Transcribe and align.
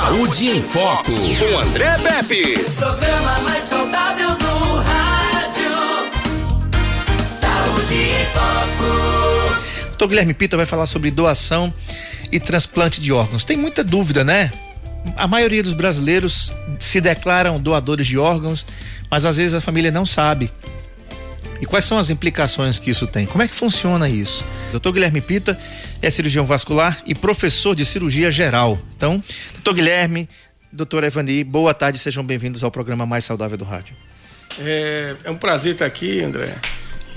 Saúde 0.00 0.48
em 0.48 0.62
Foco, 0.62 1.12
com 1.12 1.58
André 1.58 1.98
Pepe. 1.98 2.58
Programa 2.74 3.38
mais 3.40 3.64
saudável 3.64 4.30
do 4.30 4.76
rádio. 4.76 5.70
Saúde 7.30 7.94
em 7.94 8.24
Foco. 8.32 9.88
Doutor 9.88 10.08
Guilherme 10.08 10.32
Pita 10.32 10.56
vai 10.56 10.64
falar 10.64 10.86
sobre 10.86 11.10
doação 11.10 11.72
e 12.32 12.40
transplante 12.40 12.98
de 12.98 13.12
órgãos. 13.12 13.44
Tem 13.44 13.58
muita 13.58 13.84
dúvida, 13.84 14.24
né? 14.24 14.50
A 15.18 15.28
maioria 15.28 15.62
dos 15.62 15.74
brasileiros 15.74 16.50
se 16.78 16.98
declaram 16.98 17.60
doadores 17.60 18.06
de 18.06 18.16
órgãos, 18.16 18.64
mas 19.10 19.26
às 19.26 19.36
vezes 19.36 19.54
a 19.54 19.60
família 19.60 19.90
não 19.90 20.06
sabe. 20.06 20.50
E 21.60 21.66
quais 21.66 21.84
são 21.84 21.98
as 21.98 22.08
implicações 22.08 22.78
que 22.78 22.90
isso 22.90 23.06
tem? 23.06 23.26
Como 23.26 23.42
é 23.42 23.48
que 23.48 23.54
funciona 23.54 24.08
isso? 24.08 24.46
Doutor 24.70 24.92
Guilherme 24.92 25.20
Pita 25.20 25.60
é 26.02 26.10
cirurgião 26.10 26.44
vascular 26.46 27.02
e 27.06 27.14
professor 27.14 27.74
de 27.74 27.84
cirurgia 27.84 28.30
geral. 28.30 28.78
Então, 28.96 29.22
doutor 29.54 29.74
Guilherme, 29.74 30.28
doutor 30.72 31.04
Evani, 31.04 31.44
boa 31.44 31.74
tarde, 31.74 31.98
sejam 31.98 32.24
bem-vindos 32.24 32.64
ao 32.64 32.70
programa 32.70 33.04
Mais 33.06 33.24
Saudável 33.24 33.56
do 33.58 33.64
Rádio. 33.64 33.94
É, 34.60 35.14
é 35.24 35.30
um 35.30 35.36
prazer 35.36 35.72
estar 35.74 35.86
aqui, 35.86 36.22
André. 36.22 36.54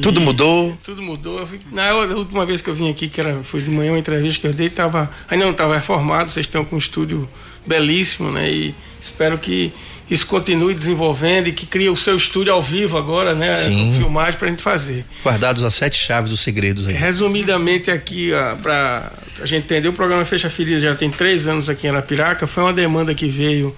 Tudo 0.01 0.19
mudou? 0.21 0.75
Tudo 0.83 1.01
mudou. 1.03 1.45
Fui- 1.45 1.59
Na 1.71 1.93
última 1.93 2.45
vez 2.45 2.61
que 2.61 2.69
eu 2.69 2.73
vim 2.75 2.89
aqui, 2.89 3.07
que 3.07 3.21
era, 3.21 3.43
foi 3.43 3.61
de 3.61 3.69
manhã 3.69 3.91
uma 3.91 3.99
entrevista 3.99 4.39
que 4.41 4.47
eu 4.47 4.53
dei, 4.53 4.69
tava, 4.69 5.09
ainda 5.29 5.45
não 5.45 5.51
estava 5.51 5.75
reformado, 5.75 6.31
vocês 6.31 6.45
estão 6.45 6.65
com 6.65 6.75
um 6.75 6.79
estúdio 6.79 7.29
belíssimo, 7.65 8.31
né? 8.31 8.51
E 8.51 8.75
espero 8.99 9.37
que 9.37 9.71
isso 10.09 10.27
continue 10.27 10.73
desenvolvendo 10.73 11.47
e 11.47 11.51
que 11.51 11.65
crie 11.65 11.89
o 11.89 11.97
seu 11.97 12.17
estúdio 12.17 12.53
ao 12.53 12.61
vivo 12.61 12.97
agora, 12.97 13.33
né? 13.33 13.53
Sim. 13.53 13.93
Filmagem 13.97 14.37
pra 14.37 14.49
gente 14.49 14.61
fazer. 14.61 15.05
Guardados 15.23 15.63
as 15.63 15.73
sete 15.73 15.97
chaves 15.97 16.31
dos 16.31 16.41
segredos 16.41 16.87
aí. 16.87 16.93
Resumidamente 16.93 17.89
aqui, 17.89 18.31
para 18.61 19.11
a 19.41 19.45
gente 19.45 19.65
entender, 19.65 19.87
o 19.87 19.93
programa 19.93 20.25
Fecha 20.25 20.49
Ferida 20.49 20.79
já 20.79 20.95
tem 20.95 21.09
três 21.09 21.47
anos 21.47 21.69
aqui 21.69 21.87
em 21.87 21.89
Arapiraca. 21.89 22.45
Foi 22.45 22.63
uma 22.63 22.73
demanda 22.73 23.13
que 23.15 23.27
veio 23.27 23.75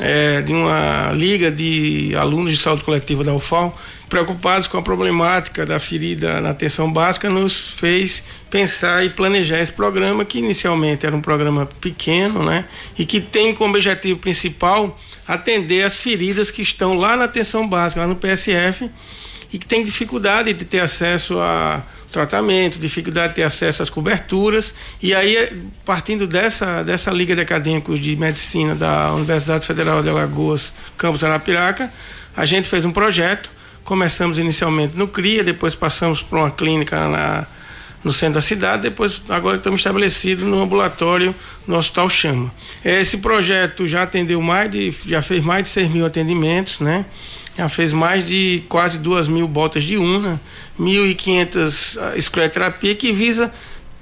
é, 0.00 0.40
de 0.40 0.52
uma 0.52 1.12
liga 1.12 1.50
de 1.50 2.14
alunos 2.16 2.50
de 2.50 2.56
saúde 2.56 2.82
coletiva 2.82 3.22
da 3.22 3.34
UFAL, 3.34 3.78
preocupados 4.08 4.66
com 4.66 4.78
a 4.78 4.82
problemática 4.82 5.64
da 5.64 5.78
ferida 5.78 6.40
na 6.40 6.50
atenção 6.50 6.90
básica, 6.90 7.28
nos 7.30 7.74
fez 7.76 8.24
pensar 8.50 9.04
e 9.04 9.10
planejar 9.10 9.60
esse 9.60 9.70
programa, 9.70 10.24
que 10.24 10.38
inicialmente 10.38 11.06
era 11.06 11.14
um 11.14 11.20
programa 11.20 11.66
pequeno, 11.80 12.42
né? 12.42 12.64
E 12.98 13.04
que 13.04 13.20
tem 13.20 13.54
como 13.54 13.74
objetivo 13.74 14.18
principal 14.18 14.98
atender 15.26 15.84
as 15.84 15.98
feridas 15.98 16.50
que 16.50 16.62
estão 16.62 16.94
lá 16.94 17.16
na 17.16 17.24
atenção 17.24 17.68
básica, 17.68 18.00
lá 18.00 18.06
no 18.06 18.16
PSF, 18.16 18.90
e 19.52 19.58
que 19.58 19.66
tem 19.66 19.84
dificuldade 19.84 20.52
de 20.52 20.64
ter 20.64 20.80
acesso 20.80 21.40
a 21.40 21.82
tratamento, 22.10 22.78
dificuldade 22.78 23.28
de 23.28 23.34
ter 23.36 23.42
acesso 23.44 23.82
às 23.82 23.90
coberturas. 23.90 24.74
E 25.00 25.14
aí, 25.14 25.62
partindo 25.84 26.26
dessa, 26.26 26.82
dessa 26.82 27.10
Liga 27.10 27.34
de 27.34 27.40
Acadêmicos 27.40 28.00
de 28.00 28.16
Medicina 28.16 28.74
da 28.74 29.12
Universidade 29.14 29.66
Federal 29.66 30.02
de 30.02 30.08
Alagoas, 30.08 30.74
campus 30.96 31.22
Arapiraca, 31.22 31.90
a 32.36 32.44
gente 32.44 32.68
fez 32.68 32.84
um 32.84 32.92
projeto. 32.92 33.48
Começamos 33.84 34.38
inicialmente 34.38 34.96
no 34.96 35.08
CRIA, 35.08 35.42
depois 35.42 35.74
passamos 35.74 36.22
para 36.22 36.38
uma 36.38 36.50
clínica 36.50 37.08
na, 37.08 37.46
no 38.02 38.12
centro 38.12 38.34
da 38.34 38.40
cidade, 38.40 38.82
depois 38.82 39.22
agora 39.28 39.56
estamos 39.56 39.80
estabelecidos 39.80 40.44
no 40.44 40.62
ambulatório 40.62 41.34
no 41.66 41.76
Hospital 41.76 42.08
Chama. 42.08 42.52
Esse 42.84 43.18
projeto 43.18 43.86
já 43.86 44.02
atendeu 44.02 44.40
mais 44.40 44.70
de, 44.70 44.94
já 45.06 45.20
fez 45.20 45.44
mais 45.44 45.64
de 45.64 45.68
6 45.68 45.90
mil 45.90 46.06
atendimentos, 46.06 46.80
né? 46.80 47.04
Já 47.56 47.68
fez 47.68 47.92
mais 47.92 48.26
de 48.26 48.62
quase 48.68 48.98
2 48.98 49.28
mil 49.28 49.46
botas 49.46 49.84
de 49.84 49.98
urna, 49.98 50.40
1.500 50.78 52.16
escleroterapia, 52.16 52.94
que 52.94 53.12
visa 53.12 53.52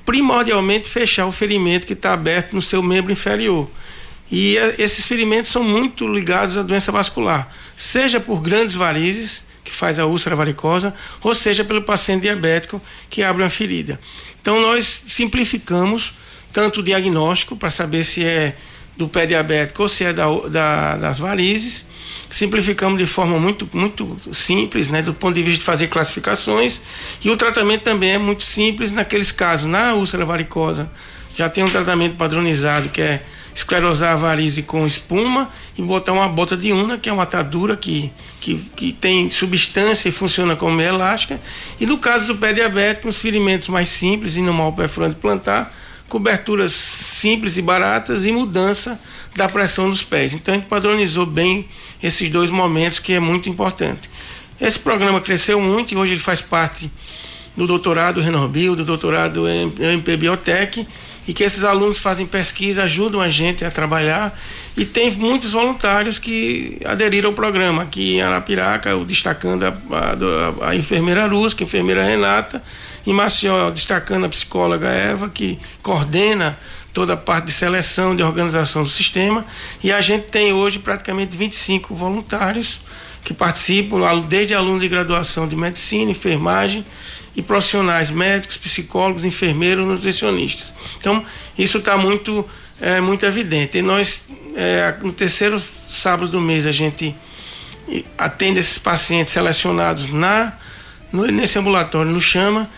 primordialmente 0.07 0.89
fechar 0.89 1.27
o 1.27 1.33
ferimento 1.33 1.87
que 1.87 1.93
está 1.93 2.13
aberto 2.13 2.53
no 2.53 2.63
seu 2.63 2.83
membro 2.83 3.11
inferior. 3.11 3.69
E 4.31 4.57
eh, 4.57 4.77
esses 4.79 5.07
ferimentos 5.07 5.51
são 5.51 5.65
muito 5.65 6.07
ligados 6.07 6.57
à 6.57 6.63
doença 6.63 6.93
vascular, 6.93 7.51
seja 7.77 8.21
por 8.21 8.41
grandes 8.41 8.75
varizes, 8.75 9.48
faz 9.79 9.99
a 9.99 10.07
úlcera 10.07 10.35
varicosa, 10.37 10.93
ou 11.23 11.33
seja 11.35 11.65
pelo 11.65 11.83
paciente 11.83 12.23
diabético 12.23 12.81
que 13.09 13.23
abre 13.23 13.43
uma 13.43 13.51
ferida. 13.51 13.99
Então 14.41 14.61
nós 14.61 15.05
simplificamos 15.09 16.15
tanto 16.53 16.81
o 16.81 16.83
diagnóstico 16.83 17.57
para 17.57 17.71
saber 17.71 18.03
se 18.05 18.25
é 18.25 18.57
do 18.97 19.07
pé 19.09 19.27
diabético 19.27 19.83
ou 19.83 19.89
se 19.89 20.05
é 20.05 20.13
da, 20.13 20.27
da- 20.49 20.97
das 20.97 21.19
varizes. 21.21 21.87
Simplificamos 22.31 22.99
de 22.99 23.07
forma 23.07 23.39
muito, 23.39 23.69
muito 23.73 24.19
simples, 24.33 24.89
né, 24.89 25.01
do 25.03 25.15
ponto 25.15 25.35
de 25.35 25.43
vista 25.43 25.61
de 25.61 25.65
fazer 25.65 25.87
classificações. 25.87 26.83
E 27.23 27.31
o 27.31 27.37
tratamento 27.37 27.83
também 27.83 28.11
é 28.11 28.19
muito 28.19 28.43
simples 28.43 28.91
naqueles 28.91 29.31
casos. 29.31 29.71
Na 29.71 29.95
úlcera 29.95 30.25
varicosa, 30.25 30.91
já 31.37 31.49
tem 31.49 31.63
um 31.63 31.71
tratamento 31.71 32.17
padronizado 32.17 32.89
que 32.89 33.01
é 33.01 33.23
esclerosar 33.55 34.13
a 34.15 34.17
varize 34.17 34.63
com 34.65 34.87
espuma 34.87 35.51
e 35.77 35.83
botar 35.83 36.13
uma 36.13 36.29
bota 36.29 36.57
de 36.57 36.73
una, 36.73 36.99
que 36.99 37.09
é 37.09 37.13
uma 37.13 37.23
atadura 37.25 37.77
que, 37.77 38.11
que, 38.41 38.57
que 38.77 38.93
tem 38.93 39.31
substância 39.31 40.09
e 40.09 40.13
funciona 40.13 40.57
como 40.57 40.81
elástica. 40.81 41.41
E 41.81 41.87
no 41.87 41.99
caso 41.99 42.27
do 42.27 42.37
pé 42.37 42.53
diabético, 42.53 43.09
os 43.09 43.21
ferimentos 43.21 43.69
mais 43.69 43.89
simples 43.89 44.37
e 44.37 44.41
no 44.41 44.53
mal 44.53 44.73
perfurante 44.73 45.17
plantar, 45.17 45.75
coberturas 46.09 46.73
simples 46.73 47.57
e 47.59 47.63
baratas 47.63 48.25
e 48.25 48.33
mudança 48.33 49.01
da 49.37 49.49
pressão 49.49 49.91
dos 49.91 50.03
pés. 50.03 50.33
Então 50.33 50.55
a 50.55 50.57
gente 50.57 50.67
padronizou 50.67 51.27
bem 51.27 51.67
esses 52.03 52.31
dois 52.31 52.51
momentos 52.51 52.99
que 52.99 53.13
é 53.13 53.21
muito 53.21 53.49
importante. 53.49 54.09
Esse 54.61 54.79
programa 54.79 55.21
cresceu 55.21 55.61
muito 55.61 55.95
e 55.95 55.97
hoje 55.97 56.13
ele 56.13 56.21
faz 56.21 56.41
parte 56.41 56.91
do 57.57 57.67
doutorado 57.67 58.21
Renorbil, 58.21 58.75
do 58.75 58.85
doutorado 58.85 59.49
em 59.49 59.73
MP 59.81 60.17
Biotech, 60.17 60.87
e 61.27 61.35
que 61.35 61.45
esses 61.45 61.63
alunos 61.63 61.99
fazem 61.99 62.27
pesquisa, 62.27 62.85
ajudam 62.85 63.21
a 63.21 63.29
gente 63.29 63.65
a 63.65 63.71
trabalhar, 63.71 64.37
e 64.79 64.85
tem 64.85 65.11
muitos 65.11 65.53
voluntários 65.53 66.19
que 66.19 66.79
aderiram 66.85 67.31
ao 67.31 67.35
programa. 67.35 67.83
Aqui 67.83 68.15
em 68.17 68.23
Arapiraca, 68.23 68.97
destacando 69.05 69.65
a, 69.65 69.69
a- 69.71 70.69
a 70.71 70.77
enfermeira 70.77 71.27
Rusca, 71.27 71.65
a 71.65 71.67
enfermeira 71.67 72.05
Renata, 72.05 72.63
em 73.07 73.13
Maceió, 73.13 73.71
destacando 73.71 74.25
a 74.27 74.29
psicóloga 74.29 74.89
Eva, 74.89 75.29
que 75.29 75.59
coordena 75.83 76.59
toda 76.93 77.15
a 77.15 77.17
parte 77.17 77.47
de 77.47 77.53
seleção, 77.53 78.15
de 78.15 78.23
organização 78.23 78.83
do 78.83 78.89
sistema, 78.89 79.45
e 79.83 79.93
a 79.93 80.01
gente 80.01 80.27
tem 80.27 80.53
hoje 80.53 80.79
praticamente 80.79 81.37
25 81.37 81.95
voluntários 81.95 82.81
que 83.25 83.35
participam, 83.35 83.99
desde 84.29 84.55
alunos 84.55 84.81
de 84.81 84.89
graduação 84.89 85.47
de 85.47 85.55
medicina, 85.55 86.11
enfermagem 86.11 86.85
e 87.37 87.43
profissionais 87.43 88.11
médicos, 88.11 88.57
psicólogos, 88.57 89.25
enfermeiros, 89.25 89.85
nutricionistas. 89.87 90.73
Então, 90.99 91.25
isso 91.57 91.79
está 91.79 91.97
muito, 91.97 92.45
é, 92.81 93.01
muito 93.01 93.25
evidente. 93.27 93.79
E 93.79 93.83
nós, 93.83 94.29
é, 94.57 94.95
no 95.03 95.13
terceiro 95.13 95.61
sábado 95.91 96.29
do 96.31 96.41
mês, 96.41 96.67
a 96.67 96.73
gente 96.73 97.15
atende 98.17 98.59
esses 98.61 98.79
pacientes 98.79 99.33
selecionados 99.33 100.13
na 100.13 100.53
no- 101.13 101.27
nesse 101.27 101.59
ambulatório 101.59 102.11
no 102.11 102.21
Chama 102.21 102.69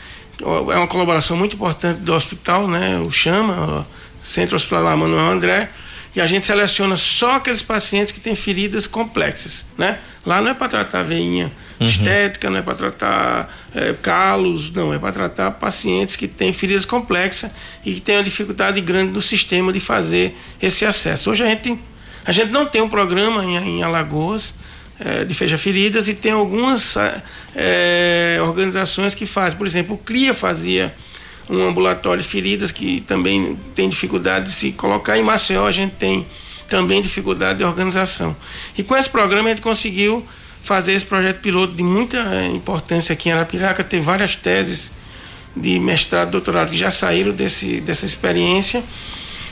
é 0.40 0.76
uma 0.76 0.86
colaboração 0.86 1.36
muito 1.36 1.56
importante 1.56 1.98
do 2.00 2.14
hospital 2.14 2.68
né 2.68 2.96
o 3.04 3.10
Chama 3.10 3.54
o 3.80 3.86
Centro 4.24 4.54
Hospitalar 4.54 4.96
Manuel 4.96 5.26
André 5.32 5.68
e 6.14 6.20
a 6.20 6.26
gente 6.26 6.46
seleciona 6.46 6.96
só 6.96 7.36
aqueles 7.36 7.62
pacientes 7.62 8.12
que 8.12 8.20
têm 8.20 8.34
feridas 8.34 8.86
complexas 8.86 9.66
né? 9.78 9.98
Lá 10.24 10.40
não 10.40 10.50
é 10.50 10.54
para 10.54 10.68
tratar 10.68 11.02
veinha 11.02 11.50
estética 11.80 12.50
não 12.50 12.58
é 12.58 12.62
para 12.62 12.74
tratar 12.74 13.50
eh, 13.74 13.94
calos 14.02 14.70
não. 14.70 14.92
É 14.92 14.98
para 14.98 15.12
tratar 15.12 15.50
pacientes 15.52 16.16
que 16.16 16.28
têm 16.28 16.52
feridas 16.52 16.84
complexas 16.84 17.50
e 17.84 17.94
que 17.94 18.00
têm 18.00 18.16
uma 18.16 18.24
dificuldade 18.24 18.80
grande 18.80 19.12
no 19.12 19.22
sistema 19.22 19.72
de 19.72 19.80
fazer 19.80 20.36
esse 20.60 20.84
acesso. 20.84 21.30
Hoje 21.30 21.42
a 21.42 21.46
gente 21.46 21.78
a 22.24 22.32
gente 22.32 22.50
não 22.50 22.66
tem 22.66 22.82
um 22.82 22.88
programa 22.88 23.44
em, 23.44 23.56
em 23.56 23.82
Alagoas 23.82 24.56
eh, 25.00 25.24
de 25.24 25.34
fecha 25.34 25.56
feridas 25.56 26.08
e 26.08 26.14
tem 26.14 26.32
algumas 26.32 26.96
ah, 26.96 27.22
eh, 27.56 28.38
organizações 28.42 29.14
que 29.14 29.24
fazem. 29.24 29.56
Por 29.56 29.66
exemplo, 29.66 29.94
o 29.94 29.98
CRIA 29.98 30.34
fazia 30.34 30.94
um 31.50 31.66
ambulatório 31.66 32.22
de 32.22 32.28
feridas 32.28 32.70
que 32.70 33.00
também 33.02 33.58
tem 33.74 33.88
dificuldade 33.88 34.46
de 34.46 34.52
se 34.52 34.72
colocar. 34.72 35.18
Em 35.18 35.22
Maceió 35.22 35.66
a 35.66 35.72
gente 35.72 35.96
tem 35.96 36.26
também 36.68 37.02
dificuldade 37.02 37.58
de 37.58 37.64
organização. 37.64 38.36
E 38.78 38.82
com 38.82 38.96
esse 38.96 39.10
programa 39.10 39.48
a 39.48 39.52
gente 39.52 39.62
conseguiu 39.62 40.24
fazer 40.62 40.92
esse 40.92 41.04
projeto 41.04 41.40
piloto 41.40 41.74
de 41.74 41.82
muita 41.82 42.18
eh, 42.18 42.48
importância 42.48 43.12
aqui 43.12 43.28
em 43.28 43.32
Arapiraca, 43.32 43.82
ter 43.82 44.00
várias 44.00 44.36
teses 44.36 44.92
de 45.56 45.80
mestrado, 45.80 46.30
doutorado 46.30 46.70
que 46.70 46.76
já 46.76 46.90
saíram 46.90 47.32
desse, 47.32 47.80
dessa 47.80 48.06
experiência. 48.06 48.82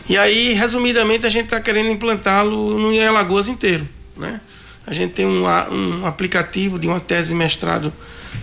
E 0.08 0.16
aí, 0.16 0.52
resumidamente, 0.52 1.26
a 1.26 1.28
gente 1.28 1.46
está 1.46 1.60
querendo 1.60 1.90
implantá-lo 1.90 2.78
no 2.78 3.08
Alagoas 3.08 3.48
inteiro, 3.48 3.86
né? 4.16 4.40
A 4.86 4.94
gente 4.94 5.12
tem 5.12 5.26
um, 5.26 5.44
um 5.44 6.06
aplicativo 6.06 6.78
de 6.78 6.86
uma 6.86 6.98
tese 6.98 7.30
de 7.30 7.34
mestrado 7.34 7.92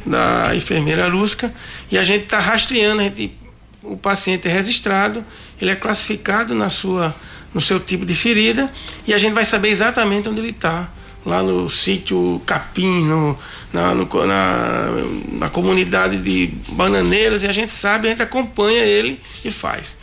da 0.05 0.55
enfermeira 0.55 1.09
Rusca 1.09 1.51
e 1.91 1.97
a 1.97 2.03
gente 2.03 2.25
está 2.25 2.39
rastreando, 2.39 3.01
a 3.01 3.03
gente, 3.05 3.31
o 3.87 3.97
paciente 3.97 4.47
é 4.47 4.51
registrado, 4.51 5.23
ele 5.61 5.71
é 5.71 5.75
classificado 5.75 6.53
na 6.53 6.69
sua, 6.69 7.15
no 7.53 7.61
seu 7.61 7.79
tipo 7.79 8.05
de 8.05 8.15
ferida 8.15 8.71
e 9.07 9.13
a 9.13 9.17
gente 9.17 9.33
vai 9.33 9.45
saber 9.45 9.69
exatamente 9.69 10.27
onde 10.29 10.39
ele 10.39 10.49
está, 10.49 10.89
lá 11.25 11.41
no 11.41 11.69
sítio 11.69 12.41
Capim, 12.45 13.03
no, 13.03 13.37
na, 13.73 13.95
no 13.95 14.07
na, 14.25 14.87
na 15.33 15.49
comunidade 15.49 16.17
de 16.17 16.51
Bananeiras, 16.69 17.43
e 17.43 17.47
a 17.47 17.53
gente 17.53 17.71
sabe, 17.71 18.07
a 18.07 18.11
gente 18.11 18.21
acompanha 18.21 18.83
ele 18.83 19.19
e 19.43 19.49
faz. 19.49 19.97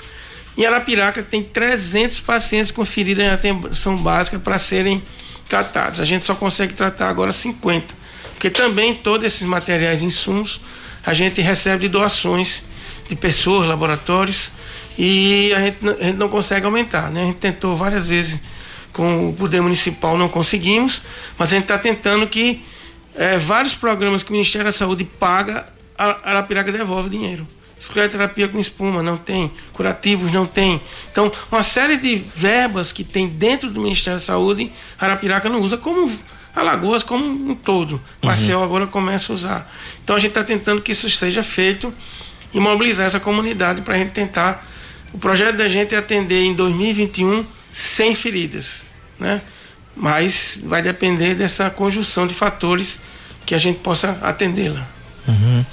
Em 0.57 0.67
Arapiraca 0.67 1.23
tem 1.23 1.43
300 1.43 2.21
pacientes 2.21 2.71
com 2.71 2.85
ferida 2.85 3.23
em 3.23 3.29
atenção 3.29 3.97
básica 3.97 4.39
para 4.39 4.59
serem 4.59 5.03
tratados. 5.49 6.01
A 6.01 6.05
gente 6.05 6.25
só 6.25 6.35
consegue 6.35 6.75
tratar 6.75 7.09
agora 7.09 7.33
50. 7.33 7.95
Porque 8.33 8.51
também 8.51 8.95
todos 8.95 9.25
esses 9.25 9.47
materiais 9.47 10.03
insumos 10.03 10.61
a 11.05 11.15
gente 11.15 11.41
recebe 11.41 11.83
de 11.83 11.89
doações 11.89 12.65
de 13.15 13.21
pessoas, 13.21 13.67
laboratórios, 13.67 14.53
e 14.99 15.53
a 15.55 15.61
gente, 15.61 15.79
a 15.89 16.05
gente 16.05 16.17
não 16.17 16.29
consegue 16.29 16.65
aumentar. 16.65 17.11
Né? 17.11 17.23
A 17.23 17.27
gente 17.27 17.39
tentou 17.39 17.77
várias 17.77 18.07
vezes 18.07 18.41
com 18.93 19.29
o 19.29 19.33
poder 19.33 19.61
municipal, 19.61 20.17
não 20.17 20.29
conseguimos, 20.29 21.03
mas 21.39 21.53
a 21.53 21.55
gente 21.55 21.65
está 21.65 21.79
tentando 21.79 22.27
que 22.27 22.63
é, 23.15 23.39
vários 23.39 23.75
programas 23.75 24.23
que 24.23 24.31
o 24.31 24.33
Ministério 24.33 24.67
da 24.67 24.73
Saúde 24.73 25.05
paga, 25.05 25.67
a 25.97 26.31
Arapiraca 26.31 26.73
devolve 26.73 27.11
dinheiro 27.11 27.47
escleroterapia 27.83 28.47
com 28.47 28.61
espuma, 28.61 29.03
não 29.03 29.17
tem. 29.17 29.51
Curativos, 29.73 30.31
não 30.31 30.47
tem. 30.47 30.81
Então, 31.11 31.33
uma 31.51 31.65
série 31.65 31.97
de 31.97 32.15
verbas 32.15 32.93
que 32.93 33.03
tem 33.03 33.27
dentro 33.27 33.71
do 33.71 33.81
Ministério 33.81 34.21
da 34.21 34.25
Saúde, 34.25 34.73
Arapiraca 35.01 35.49
não 35.49 35.61
usa, 35.61 35.77
como 35.77 36.11
Alagoas 36.55 37.03
como 37.03 37.25
um 37.25 37.55
todo. 37.55 38.01
Marcel 38.23 38.59
uhum. 38.59 38.65
agora 38.65 38.87
começa 38.87 39.33
a 39.33 39.35
usar. 39.35 39.73
Então, 40.05 40.15
a 40.15 40.21
gente 40.21 40.31
está 40.31 40.45
tentando 40.45 40.81
que 40.81 40.93
isso 40.93 41.11
seja 41.11 41.43
feito 41.43 41.93
e 42.53 42.61
mobilizar 42.61 43.07
essa 43.07 43.21
comunidade 43.21 43.83
para 43.83 43.95
a 43.95 43.99
gente 43.99 44.11
tentar. 44.13 44.67
O 45.13 45.19
projeto 45.19 45.57
da 45.57 45.69
gente 45.69 45.95
é 45.95 45.99
atender 45.99 46.43
em 46.43 46.55
2021 46.55 47.45
sem 47.73 48.15
feridas, 48.15 48.85
né? 49.19 49.43
Mas 49.95 50.61
vai 50.65 50.81
depender 50.81 51.35
dessa 51.35 51.69
conjunção 51.69 52.27
de 52.27 52.33
fatores 52.35 53.01
que 53.45 53.55
a 53.55 53.59
gente 53.59 53.81
possa 53.81 54.19
atendê-la. 54.23 54.87
Uhum. 55.29 55.65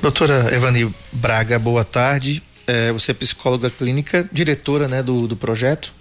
Doutora 0.00 0.54
Evani 0.54 0.92
Braga, 1.12 1.58
boa 1.58 1.84
tarde. 1.84 2.42
É, 2.66 2.92
você 2.92 3.10
é 3.10 3.14
psicóloga 3.14 3.68
clínica, 3.68 4.28
diretora 4.32 4.88
né, 4.88 5.02
do, 5.02 5.26
do 5.26 5.36
projeto? 5.36 5.92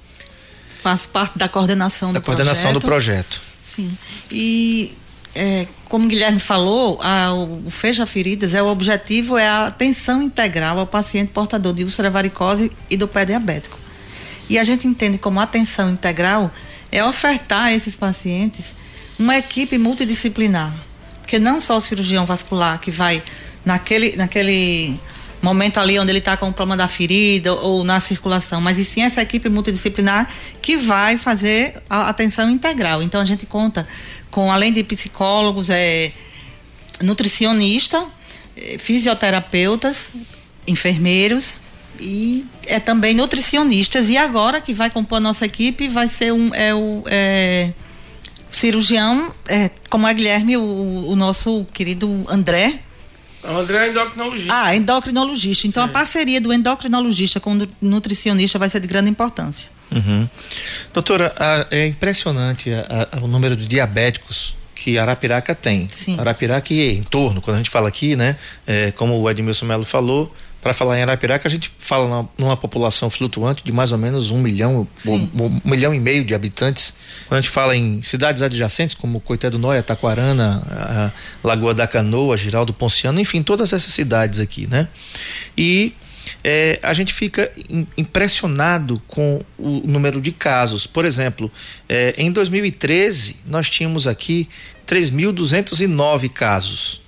Faço 0.81 1.09
parte 1.09 1.37
da 1.37 1.49
coordenação 1.49 2.13
da 2.13 2.19
do 2.19 2.25
coordenação 2.25 2.71
projeto. 2.71 2.81
do 2.81 2.85
projeto. 2.85 3.41
Sim. 3.63 3.97
E 4.31 4.95
é, 5.35 5.67
como 5.85 6.05
o 6.05 6.07
Guilherme 6.07 6.39
falou, 6.39 6.99
a, 7.01 7.33
o 7.33 7.69
Fecha 7.69 8.05
Feridas 8.05 8.53
é 8.53 8.61
o 8.61 8.67
objetivo 8.67 9.37
é 9.37 9.47
a 9.47 9.67
atenção 9.67 10.21
integral 10.21 10.79
ao 10.79 10.87
paciente 10.87 11.31
portador 11.31 11.73
de 11.73 11.83
úlcera 11.83 12.09
varicose 12.09 12.71
e 12.89 12.97
do 12.97 13.07
pé 13.07 13.25
diabético. 13.25 13.77
E 14.49 14.57
a 14.57 14.63
gente 14.63 14.87
entende 14.87 15.17
como 15.17 15.39
atenção 15.39 15.91
integral 15.91 16.51
é 16.91 17.03
ofertar 17.03 17.65
a 17.65 17.73
esses 17.73 17.95
pacientes 17.95 18.75
uma 19.17 19.37
equipe 19.37 19.77
multidisciplinar, 19.77 20.73
porque 21.21 21.37
não 21.37 21.59
só 21.59 21.77
o 21.77 21.81
cirurgião 21.81 22.25
vascular 22.25 22.79
que 22.79 22.89
vai 22.89 23.21
naquele, 23.63 24.15
naquele 24.15 24.99
momento 25.41 25.79
ali 25.79 25.99
onde 25.99 26.11
ele 26.11 26.19
está 26.19 26.35
com 26.35 26.49
o 26.49 26.53
problema 26.53 26.77
da 26.77 26.87
ferida 26.87 27.53
ou 27.53 27.83
na 27.83 27.99
circulação, 27.99 28.59
mas 28.59 28.77
e 28.77 28.85
sim 28.85 29.03
essa 29.03 29.21
equipe 29.21 29.49
multidisciplinar 29.49 30.29
que 30.61 30.75
vai 30.77 31.17
fazer 31.17 31.81
a 31.89 32.09
atenção 32.09 32.49
integral. 32.49 33.01
Então 33.03 33.21
a 33.21 33.25
gente 33.25 33.45
conta 33.45 33.87
com, 34.31 34.51
além 34.51 34.71
de 34.71 34.83
psicólogos, 34.83 35.69
é, 35.69 36.11
nutricionista, 37.01 38.05
é, 38.55 38.77
fisioterapeutas, 38.77 40.11
enfermeiros 40.67 41.61
e 41.99 42.45
é 42.65 42.79
também 42.79 43.13
nutricionistas. 43.13 44.09
E 44.09 44.17
agora 44.17 44.61
que 44.61 44.73
vai 44.73 44.89
compor 44.89 45.17
a 45.17 45.21
nossa 45.21 45.45
equipe 45.45 45.87
vai 45.87 46.07
ser 46.07 46.31
um 46.31 46.53
é 46.53 46.73
o 46.73 47.03
é, 47.07 47.71
cirurgião, 48.49 49.31
é, 49.47 49.69
como 49.89 50.07
é 50.07 50.13
Guilherme, 50.13 50.57
o, 50.57 51.05
o 51.07 51.15
nosso 51.15 51.65
querido 51.73 52.25
André, 52.27 52.79
o 53.43 53.57
André 53.57 53.87
é 53.87 53.89
endocrinologista. 53.89 54.53
Ah, 54.53 54.75
endocrinologista. 54.75 55.67
Então 55.67 55.83
é. 55.83 55.85
a 55.85 55.89
parceria 55.89 56.41
do 56.41 56.51
endocrinologista 56.51 57.39
com 57.39 57.53
o 57.53 57.67
nutricionista 57.81 58.59
vai 58.59 58.69
ser 58.69 58.81
de 58.81 58.87
grande 58.87 59.09
importância. 59.09 59.71
Uhum. 59.91 60.27
Doutora, 60.93 61.33
a, 61.37 61.65
é 61.71 61.87
impressionante 61.87 62.71
a, 62.71 63.07
a, 63.11 63.17
o 63.19 63.27
número 63.27 63.55
de 63.55 63.67
diabéticos 63.67 64.55
que 64.75 64.97
Arapiraca 64.97 65.53
tem. 65.53 65.89
Sim. 65.91 66.19
Arapiraca 66.19 66.73
e 66.73 66.97
em 66.97 67.03
torno, 67.03 67.41
quando 67.41 67.55
a 67.55 67.57
gente 67.59 67.69
fala 67.69 67.89
aqui, 67.89 68.15
né? 68.15 68.37
É, 68.65 68.91
como 68.91 69.19
o 69.19 69.29
Edmilson 69.29 69.65
Melo 69.65 69.83
falou, 69.83 70.33
para 70.61 70.73
falar 70.73 70.97
em 70.97 71.01
Arapiraca, 71.01 71.47
a 71.47 71.51
gente 71.51 71.71
fala 71.79 72.05
numa, 72.05 72.29
numa, 72.37 72.57
população 72.57 73.09
flutuante 73.09 73.63
de 73.63 73.71
mais 73.71 73.91
ou 73.91 73.97
menos 73.97 74.29
um 74.29 74.39
milhão, 74.39 74.87
um, 75.05 75.15
um, 75.15 75.61
milhão 75.63 75.93
e 75.93 75.99
meio 75.99 76.25
de 76.25 76.35
habitantes. 76.35 76.93
Quando 77.27 77.39
a 77.39 77.41
gente 77.41 77.51
fala 77.51 77.75
em 77.75 78.01
cidades 78.01 78.41
adjacentes, 78.41 78.93
como 78.93 79.21
Coité 79.21 79.49
do 79.49 79.57
Noia, 79.57 79.81
Taquarana, 79.81 81.13
Lagoa 81.43 81.73
da 81.73 81.87
Canoa, 81.87 82.35
Giraldo 82.35 82.73
Ponciano, 82.73 83.19
enfim, 83.21 83.41
todas 83.41 83.71
essas 83.71 83.93
cidades 83.93 84.39
aqui, 84.39 84.67
né? 84.67 84.87
E 85.57 85.93
é, 86.43 86.79
a 86.81 86.93
gente 86.93 87.13
fica 87.13 87.51
impressionado 87.97 89.01
com 89.07 89.41
o 89.57 89.81
número 89.85 90.21
de 90.21 90.31
casos. 90.31 90.85
Por 90.87 91.05
exemplo, 91.05 91.51
é, 91.87 92.13
em 92.17 92.31
2013, 92.31 93.37
nós 93.45 93.69
tínhamos 93.69 94.07
aqui 94.07 94.47
3.209 94.87 96.29
casos 96.29 97.01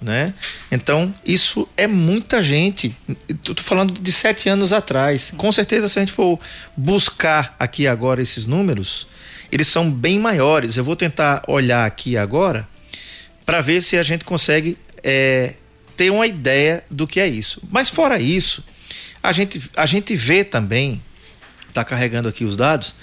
né? 0.00 0.32
Então, 0.72 1.14
isso 1.24 1.68
é 1.76 1.86
muita 1.86 2.42
gente. 2.42 2.94
Estou 3.28 3.54
falando 3.56 3.92
de 3.92 4.12
sete 4.12 4.48
anos 4.48 4.72
atrás. 4.72 5.32
Com 5.36 5.52
certeza, 5.52 5.88
se 5.88 5.98
a 5.98 6.02
gente 6.02 6.12
for 6.12 6.38
buscar 6.76 7.54
aqui 7.58 7.86
agora 7.86 8.22
esses 8.22 8.46
números, 8.46 9.06
eles 9.52 9.66
são 9.66 9.90
bem 9.90 10.18
maiores. 10.18 10.76
Eu 10.76 10.84
vou 10.84 10.96
tentar 10.96 11.42
olhar 11.46 11.84
aqui 11.84 12.16
agora 12.16 12.66
para 13.44 13.60
ver 13.60 13.82
se 13.82 13.98
a 13.98 14.02
gente 14.02 14.24
consegue 14.24 14.78
é, 15.02 15.54
ter 16.00 16.08
uma 16.08 16.26
ideia 16.26 16.82
do 16.90 17.06
que 17.06 17.20
é 17.20 17.28
isso. 17.28 17.62
Mas 17.70 17.90
fora 17.90 18.18
isso, 18.18 18.64
a 19.22 19.32
gente, 19.32 19.60
a 19.76 19.84
gente 19.84 20.16
vê 20.16 20.42
também, 20.42 20.98
está 21.68 21.84
carregando 21.84 22.26
aqui 22.26 22.42
os 22.42 22.56
dados, 22.56 22.94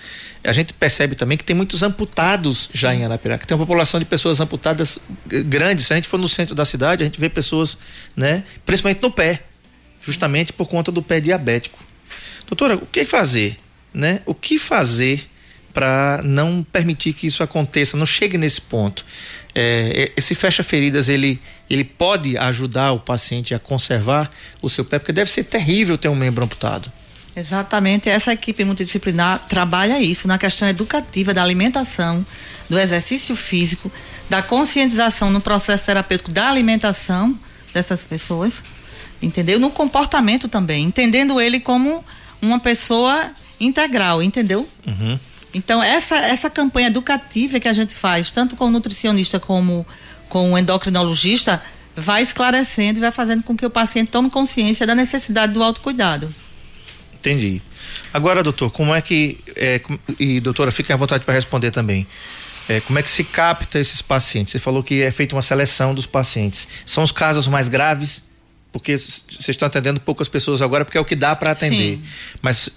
a 0.44 0.52
gente 0.52 0.74
percebe 0.74 1.14
também 1.14 1.38
que 1.38 1.44
tem 1.44 1.56
muitos 1.56 1.84
amputados 1.84 2.70
Sim. 2.72 2.78
já 2.80 2.96
em 2.96 3.06
Arapiraca. 3.06 3.46
Tem 3.46 3.56
uma 3.56 3.64
população 3.64 4.00
de 4.00 4.06
pessoas 4.08 4.40
amputadas 4.40 4.98
grande. 5.28 5.84
Se 5.84 5.94
a 5.94 5.96
gente 5.96 6.08
for 6.08 6.18
no 6.18 6.28
centro 6.28 6.56
da 6.56 6.66
cidade, 6.66 7.04
a 7.04 7.06
gente 7.06 7.20
vê 7.20 7.30
pessoas, 7.30 7.78
né, 8.16 8.44
principalmente 8.66 9.00
no 9.04 9.12
pé, 9.12 9.44
justamente 10.04 10.52
por 10.52 10.66
conta 10.68 10.92
do 10.92 11.04
pé 11.04 11.20
diabético. 11.20 11.78
Doutora, 12.48 12.78
o 12.78 12.86
que 12.88 13.06
fazer, 13.06 13.58
né? 13.94 14.22
O 14.26 14.34
que 14.34 14.58
fazer 14.58 15.24
para 15.72 16.22
não 16.24 16.64
permitir 16.64 17.14
que 17.14 17.28
isso 17.28 17.44
aconteça, 17.44 17.96
não 17.96 18.08
chegue 18.08 18.40
nesse 18.40 18.62
ponto? 18.62 19.06
É, 19.60 20.12
esse 20.16 20.36
fecha 20.36 20.62
feridas 20.62 21.10
ele 21.10 21.42
ele 21.68 21.84
pode 21.84 22.38
ajudar 22.38 22.92
o 22.92 23.00
paciente 23.00 23.56
a 23.56 23.60
conservar 23.60 24.30
o 24.62 24.70
seu 24.70 24.86
pé, 24.86 25.00
porque 25.00 25.12
deve 25.12 25.30
ser 25.30 25.46
terrível 25.46 25.98
ter 25.98 26.08
um 26.08 26.16
membro 26.16 26.46
amputado. 26.46 26.92
Exatamente, 27.36 28.08
essa 28.08 28.32
equipe 28.32 28.64
multidisciplinar 28.64 29.40
trabalha 29.50 30.00
isso 30.00 30.28
na 30.28 30.38
questão 30.38 30.68
educativa 30.68 31.34
da 31.34 31.44
alimentação, 31.44 32.26
do 32.70 32.80
exercício 32.80 33.36
físico, 33.36 33.92
da 34.30 34.42
conscientização 34.42 35.30
no 35.30 35.42
processo 35.42 35.86
terapêutico 35.86 36.32
da 36.32 36.48
alimentação 36.48 37.38
dessas 37.74 38.04
pessoas, 38.04 38.64
entendeu? 39.22 39.60
No 39.60 39.72
comportamento 39.72 40.48
também, 40.48 40.86
entendendo 40.86 41.42
ele 41.42 41.60
como 41.60 42.06
uma 42.42 42.60
pessoa 42.60 43.32
integral, 43.60 44.22
entendeu? 44.22 44.68
Uhum. 44.86 45.20
Então 45.54 45.82
essa 45.82 46.18
essa 46.18 46.50
campanha 46.50 46.88
educativa 46.88 47.60
que 47.60 47.68
a 47.68 47.74
gente 47.74 47.94
faz, 47.94 48.32
tanto 48.32 48.56
com 48.56 48.66
o 48.66 48.72
nutricionista 48.72 49.40
como 49.40 49.86
com 50.30 50.54
o 50.54 50.58
endocrinologista, 50.58 51.62
vai 51.96 52.22
esclarecendo 52.22 53.00
e 53.00 53.02
vai 53.02 53.12
fazendo 53.12 53.44
com 53.44 53.56
que 53.56 53.66
o 53.66 53.70
paciente 53.70 54.12
tome 54.12 54.30
consciência 54.30 54.86
da 54.86 54.94
necessidade 54.94 55.54
do 55.54 55.64
autocuidado. 55.64 56.34
Entendi. 57.14 57.62
Agora, 58.14 58.44
doutor, 58.44 58.70
como 58.72 58.94
é 58.94 59.02
que. 59.02 59.38
É, 59.56 59.82
e 60.20 60.40
doutora, 60.40 60.72
fique 60.72 60.92
à 60.94 60.96
vontade 60.96 61.24
para 61.24 61.34
responder 61.34 61.72
também. 61.72 62.08
É, 62.70 62.82
como 62.82 63.00
é 63.00 63.04
que 63.04 63.10
se 63.10 63.24
capta 63.24 63.80
esses 63.80 64.02
pacientes? 64.02 64.52
Você 64.52 64.60
falou 64.60 64.84
que 64.84 65.02
é 65.02 65.12
feita 65.12 65.36
uma 65.36 65.42
seleção 65.42 65.96
dos 65.96 66.06
pacientes. 66.06 66.68
São 66.86 67.04
os 67.04 67.12
casos 67.12 67.48
mais 67.48 67.68
graves? 67.70 68.27
Porque 68.72 68.98
vocês 68.98 69.50
estão 69.50 69.66
atendendo 69.66 70.00
poucas 70.00 70.28
pessoas 70.28 70.62
agora, 70.62 70.86
porque 70.86 70.98
é 70.98 71.02
o 71.02 71.06
que 71.06 71.16
dá 71.16 71.36
para 71.36 71.52
atender. 71.52 71.98
Sim. 71.98 72.04
Mas 72.42 72.70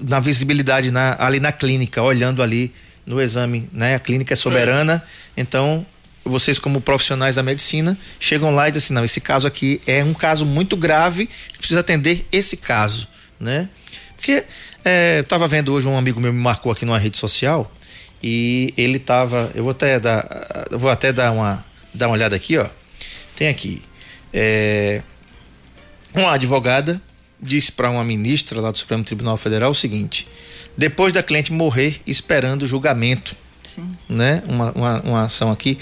na 0.00 0.18
visibilidade 0.18 0.90
na, 0.90 1.16
ali 1.18 1.40
na 1.40 1.52
clínica, 1.52 2.02
olhando 2.02 2.42
ali 2.42 2.72
no 3.04 3.20
exame, 3.20 3.68
né? 3.72 3.94
A 3.94 4.00
clínica 4.00 4.34
é 4.34 4.36
soberana, 4.36 5.02
é. 5.36 5.40
então 5.40 5.86
vocês 6.24 6.58
como 6.58 6.80
profissionais 6.80 7.36
da 7.36 7.42
medicina 7.42 7.96
chegam 8.18 8.52
lá 8.54 8.68
e 8.68 8.72
dizem 8.72 8.86
assim, 8.86 8.94
não, 8.94 9.04
esse 9.04 9.20
caso 9.20 9.46
aqui 9.46 9.80
é 9.86 10.02
um 10.02 10.12
caso 10.12 10.44
muito 10.44 10.76
grave, 10.76 11.28
precisa 11.56 11.80
atender 11.80 12.26
esse 12.32 12.56
caso, 12.56 13.06
né? 13.38 13.68
Porque 14.16 14.44
é, 14.84 15.20
eu 15.20 15.24
tava 15.24 15.46
vendo 15.46 15.72
hoje 15.72 15.86
um 15.86 15.96
amigo 15.96 16.20
meu 16.20 16.32
me 16.32 16.40
marcou 16.40 16.72
aqui 16.72 16.84
numa 16.84 16.98
rede 16.98 17.16
social 17.16 17.70
e 18.22 18.74
ele 18.76 18.98
tava, 18.98 19.50
eu 19.54 19.62
vou 19.62 19.70
até 19.70 20.00
dar, 20.00 20.66
eu 20.70 20.78
vou 20.78 20.90
até 20.90 21.12
dar 21.12 21.30
uma, 21.30 21.64
dar 21.94 22.08
uma 22.08 22.14
olhada 22.14 22.34
aqui, 22.34 22.58
ó. 22.58 22.66
Tem 23.36 23.48
aqui, 23.48 23.82
é, 24.32 25.02
uma 26.16 26.32
advogada 26.32 27.00
disse 27.40 27.70
para 27.70 27.90
uma 27.90 28.04
ministra 28.04 28.60
lá 28.60 28.70
do 28.70 28.78
Supremo 28.78 29.04
Tribunal 29.04 29.36
Federal 29.36 29.70
o 29.70 29.74
seguinte: 29.74 30.26
depois 30.76 31.12
da 31.12 31.22
cliente 31.22 31.52
morrer 31.52 32.00
esperando 32.06 32.62
o 32.62 32.66
julgamento, 32.66 33.36
Sim. 33.62 33.96
né? 34.08 34.42
Uma, 34.46 34.72
uma, 34.72 35.00
uma 35.02 35.22
ação 35.24 35.50
aqui 35.50 35.78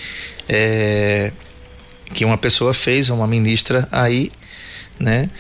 é, 0.49 1.33
que 2.13 2.25
uma 2.25 2.37
pessoa 2.37 2.75
fez, 2.75 3.11
uma 3.11 3.27
ministra 3.27 3.89
aí, 3.91 4.31
né? 4.99 5.31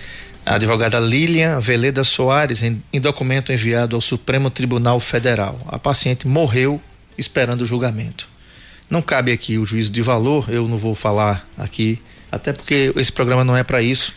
A 0.46 0.56
advogada 0.56 1.00
Lilian 1.00 1.58
Veleda 1.58 2.04
Soares, 2.04 2.62
em, 2.62 2.82
em 2.92 3.00
documento 3.00 3.50
enviado 3.50 3.96
ao 3.96 4.02
Supremo 4.02 4.50
Tribunal 4.50 5.00
Federal. 5.00 5.58
A 5.66 5.78
paciente 5.78 6.28
morreu 6.28 6.80
esperando 7.16 7.62
o 7.62 7.64
julgamento. 7.64 8.28
Não 8.90 9.00
cabe 9.00 9.32
aqui 9.32 9.56
o 9.56 9.64
juízo 9.64 9.90
de 9.90 10.02
valor, 10.02 10.50
eu 10.50 10.68
não 10.68 10.76
vou 10.76 10.94
falar 10.94 11.48
aqui, 11.56 11.98
até 12.34 12.52
porque 12.52 12.92
esse 12.96 13.12
programa 13.12 13.44
não 13.44 13.56
é 13.56 13.62
para 13.62 13.80
isso, 13.80 14.12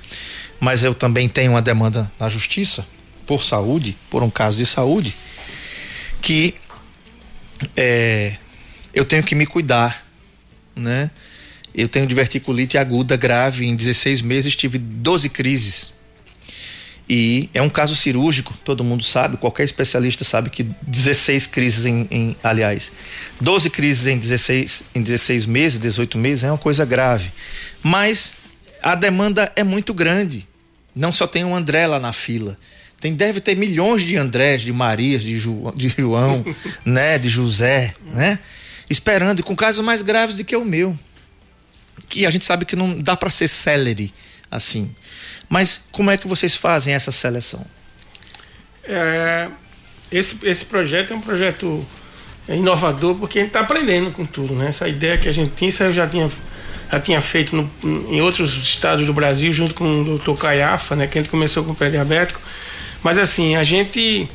mas 0.60 0.84
eu 0.84 0.96
também 0.96 1.30
tenho 1.30 1.52
uma 1.52 1.62
demanda 1.62 2.12
na 2.20 2.28
justiça 2.28 2.86
por 3.28 3.44
saúde, 3.44 3.96
por 4.10 4.24
um 4.24 4.30
caso 4.30 4.58
de 4.58 4.66
saúde, 4.66 5.16
que 6.20 6.56
é, 7.76 8.36
eu 8.94 9.06
tenho 9.06 9.22
que 9.22 9.36
me 9.36 9.46
cuidar, 9.46 10.04
né? 10.76 11.12
Eu 11.76 11.88
tenho 11.88 12.08
diverticulite 12.08 12.76
aguda 12.76 13.16
grave, 13.16 13.66
em 13.66 13.76
16 13.76 14.22
meses 14.22 14.56
tive 14.56 14.80
12 14.80 15.30
crises. 15.30 15.94
E 17.10 17.50
é 17.54 17.62
um 17.62 17.70
caso 17.70 17.96
cirúrgico, 17.96 18.54
todo 18.66 18.84
mundo 18.84 19.02
sabe, 19.04 19.38
qualquer 19.38 19.64
especialista 19.64 20.26
sabe 20.26 20.50
que 20.50 20.64
16 20.82 21.48
crises 21.48 21.86
em, 21.86 22.06
em 22.12 22.36
aliás, 22.44 22.92
12 23.40 23.70
crises 23.70 24.08
em 24.08 24.18
16, 24.18 24.84
em 24.94 25.02
16 25.02 25.46
meses, 25.46 25.80
18 25.80 26.18
meses 26.18 26.44
é 26.44 26.52
uma 26.52 26.58
coisa 26.58 26.84
grave. 26.84 27.32
Mas 27.82 28.34
a 28.84 28.94
demanda 28.94 29.52
é 29.56 29.64
muito 29.64 29.94
grande. 29.94 30.46
Não 30.94 31.14
só 31.14 31.26
tem 31.26 31.46
um 31.46 31.56
André 31.56 31.88
lá 31.88 32.00
na 32.00 32.12
fila. 32.12 32.58
Tem, 33.00 33.14
deve 33.14 33.40
ter 33.40 33.56
milhões 33.56 34.02
de 34.02 34.18
Andrés, 34.18 34.62
de 34.62 34.74
Marias, 34.74 35.24
de, 35.24 35.38
Ju, 35.40 35.72
de 35.76 35.90
João, 35.90 36.44
né, 36.84 37.18
de 37.18 37.30
José, 37.30 37.94
né? 38.12 38.40
Esperando, 38.90 39.40
e 39.40 39.44
com 39.44 39.56
casos 39.56 39.84
mais 39.84 40.02
graves 40.02 40.36
do 40.36 40.44
que 40.44 40.56
o 40.56 40.66
meu. 40.66 40.98
Que 42.10 42.26
a 42.26 42.30
gente 42.32 42.44
sabe 42.44 42.66
que 42.66 42.76
não 42.76 43.00
dá 43.00 43.16
para 43.16 43.30
ser 43.30 43.48
celery 43.48 44.14
assim. 44.50 44.94
Mas 45.50 45.82
como 45.92 46.12
é 46.12 46.18
que 46.18 46.28
vocês 46.28 46.56
fazem 46.56 46.94
essa 46.94 47.12
seleção? 47.12 47.66
É, 48.84 49.48
esse, 50.12 50.38
esse 50.44 50.66
projeto 50.66 51.14
é 51.14 51.16
um 51.16 51.22
projeto 51.22 51.86
inovador 52.50 53.16
porque 53.16 53.40
a 53.40 53.42
gente 53.42 53.50
está 53.50 53.60
aprendendo 53.62 54.12
com 54.12 54.26
tudo, 54.26 54.54
né? 54.54 54.70
Essa 54.70 54.88
ideia 54.88 55.18
que 55.18 55.28
a 55.28 55.32
gente 55.32 55.54
tinha, 55.56 55.70
isso 55.70 55.84
eu 55.84 55.94
já 55.94 56.08
tinha, 56.08 56.30
já 56.92 57.00
tinha 57.00 57.22
feito 57.22 57.56
no, 57.56 57.70
em 57.84 58.22
outros 58.22 58.56
estados 58.56 59.06
do 59.06 59.14
Brasil, 59.14 59.52
junto 59.52 59.74
com 59.74 60.02
o 60.02 60.04
doutor 60.04 60.38
Caiafa, 60.38 60.96
né? 60.96 61.08
Que 61.08 61.20
a 61.20 61.22
gente 61.22 61.32
começou 61.32 61.64
com 61.64 61.72
o 61.72 61.76
pé 61.76 61.90
diabético. 61.90 62.40
Mas 63.04 63.18
assim, 63.18 63.56
a 63.56 63.64
gente 63.64 64.30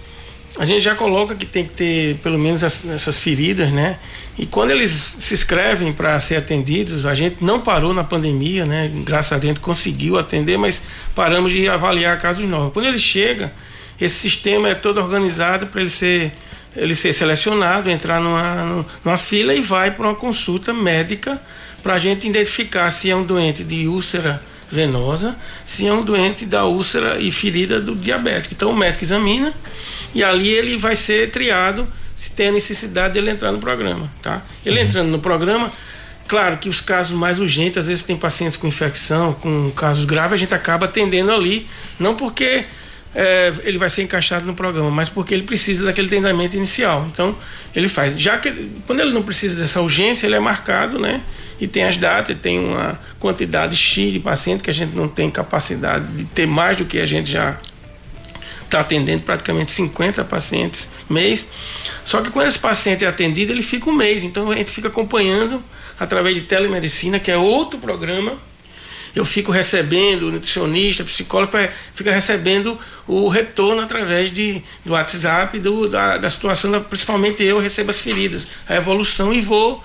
a 0.59 0.65
gente 0.65 0.81
já 0.81 0.95
coloca 0.95 1.35
que 1.35 1.47
tem 1.47 1.65
que 1.65 1.71
ter 1.71 2.17
pelo 2.17 2.39
menos 2.39 2.63
as, 2.63 2.85
essas 2.89 3.19
feridas, 3.19 3.71
né? 3.71 3.99
E 4.39 4.47
quando 4.47 4.71
eles 4.71 4.91
se 4.91 5.35
inscrevem 5.35 5.93
para 5.93 6.19
ser 6.21 6.37
atendidos, 6.37 7.07
a 7.07 7.15
gente 7.15 7.37
não 7.41 7.61
parou 7.61 7.93
na 7.95 8.05
pandemia, 8.05 8.65
né? 8.65 8.91
Graças 9.05 9.33
a 9.33 9.39
Deus 9.39 9.59
conseguiu 9.59 10.19
atender, 10.19 10.59
mas 10.59 10.83
paramos 11.15 11.53
de 11.53 11.69
avaliar 11.69 12.19
casos 12.19 12.49
novos. 12.49 12.73
Quando 12.73 12.87
ele 12.87 12.99
chega, 12.99 13.53
esse 14.01 14.17
sistema 14.17 14.69
é 14.69 14.75
todo 14.75 15.01
organizado 15.01 15.67
para 15.67 15.81
ele 15.81 15.91
ser 15.91 16.33
ele 16.75 16.95
ser 16.95 17.13
selecionado, 17.13 17.91
entrar 17.91 18.19
numa, 18.19 18.87
numa 19.05 19.19
fila 19.19 19.55
e 19.55 19.61
vai 19.61 19.91
para 19.91 20.07
uma 20.07 20.15
consulta 20.15 20.73
médica 20.73 21.41
para 21.83 21.95
a 21.95 21.99
gente 21.99 22.27
identificar 22.27 22.91
se 22.91 23.11
é 23.11 23.17
um 23.17 23.25
doente 23.25 23.63
de 23.63 23.87
úlcera 23.87 24.43
venosa, 24.71 25.37
se 25.67 25.87
é 25.87 25.93
um 25.93 26.03
doente 26.03 26.47
da 26.47 26.65
úlcera 26.65 27.21
e 27.21 27.31
ferida 27.31 27.79
do 27.79 27.95
diabético. 27.95 28.55
Então 28.55 28.71
o 28.71 28.77
médico 28.77 29.05
examina 29.05 29.53
e 30.15 30.23
ali 30.23 30.49
ele 30.49 30.77
vai 30.77 30.97
ser 30.97 31.31
triado 31.31 31.87
se 32.15 32.31
tem 32.31 32.49
a 32.49 32.53
necessidade 32.53 33.15
dele 33.15 33.31
entrar 33.31 33.51
no 33.51 33.59
programa, 33.59 34.11
tá? 34.21 34.43
Ele 34.65 34.79
uhum. 34.79 34.87
entrando 34.87 35.09
no 35.09 35.19
programa, 35.19 35.71
claro 36.29 36.59
que 36.59 36.69
os 36.69 36.81
casos 36.81 37.17
mais 37.17 37.41
urgentes, 37.41 37.79
às 37.79 37.87
vezes 37.87 38.05
tem 38.05 38.17
pacientes 38.17 38.57
com 38.57 38.67
infecção, 38.67 39.33
com 39.35 39.71
casos 39.71 40.05
graves, 40.05 40.35
a 40.35 40.37
gente 40.37 40.55
acaba 40.55 40.87
atendendo 40.87 41.33
ali, 41.33 41.67
não 41.99 42.15
porque 42.15 42.65
é, 43.15 43.53
ele 43.65 43.79
vai 43.79 43.91
ser 43.91 44.03
encaixado 44.03 44.47
no 44.47 44.55
programa, 44.55 44.91
mas 44.91 45.09
porque 45.09 45.35
ele 45.35 45.43
precisa 45.43 45.85
daquele 45.85 46.09
treinamento 46.09 46.57
inicial. 46.57 47.07
Então, 47.13 47.37
ele 47.75 47.89
faz. 47.89 48.19
Já 48.19 48.39
que 48.39 48.71
quando 48.87 49.01
ele 49.01 49.13
não 49.13 49.23
precisa 49.23 49.61
dessa 49.61 49.81
urgência, 49.81 50.27
ele 50.27 50.35
é 50.35 50.41
marcado, 50.41 50.99
né? 50.99 51.21
E 51.61 51.67
tem 51.67 51.85
as 51.85 51.97
datas, 51.97 52.37
tem 52.41 52.59
uma 52.59 52.99
quantidade 53.21 53.77
X 53.77 54.13
de 54.13 54.19
paciente 54.19 54.63
que 54.63 54.71
a 54.71 54.75
gente 54.75 54.97
não 54.97 55.07
tem 55.07 55.31
capacidade 55.31 56.05
de 56.07 56.25
ter 56.25 56.47
mais 56.47 56.77
do 56.77 56.85
que 56.85 56.99
a 56.99 57.07
gente 57.07 57.31
já 57.31 57.57
está 58.73 58.81
atendendo 58.81 59.23
praticamente 59.23 59.71
50 59.71 60.25
pacientes 60.25 60.89
mês. 61.09 61.47
Só 62.05 62.23
que 62.23 62.31
quando 62.31 62.49
esse 62.49 62.59
paciente 62.59 63.05
é 63.05 63.09
atendido, 63.09 63.53
ele 63.53 63.63
fica 63.63 63.91
um 63.91 63.95
mês. 63.95 64.25
Então 64.25 64.51
a 64.51 64.55
gente 64.55 64.71
fica 64.71 64.89
acompanhando 64.89 65.63
através 66.01 66.35
de 66.35 66.43
telemedicina, 66.43 67.21
que 67.21 67.31
é 67.31 67.37
outro 67.37 67.79
programa. 67.79 68.33
Eu 69.15 69.27
fico 69.27 69.53
recebendo 69.53 70.33
nutricionista, 70.33 71.05
psicólogo, 71.05 71.53
fica 71.95 72.11
recebendo 72.11 72.79
o 73.07 73.29
retorno 73.29 73.83
através 73.83 74.33
de, 74.33 74.63
do 74.87 74.93
WhatsApp, 74.95 75.59
do, 75.59 75.87
da, 75.87 76.17
da 76.17 76.31
situação, 76.31 76.83
principalmente 76.85 77.43
eu 77.43 77.59
recebo 77.59 77.91
as 77.91 78.01
feridas, 78.01 78.49
a 78.67 78.77
evolução 78.77 79.35
e 79.35 79.43
vou 79.43 79.85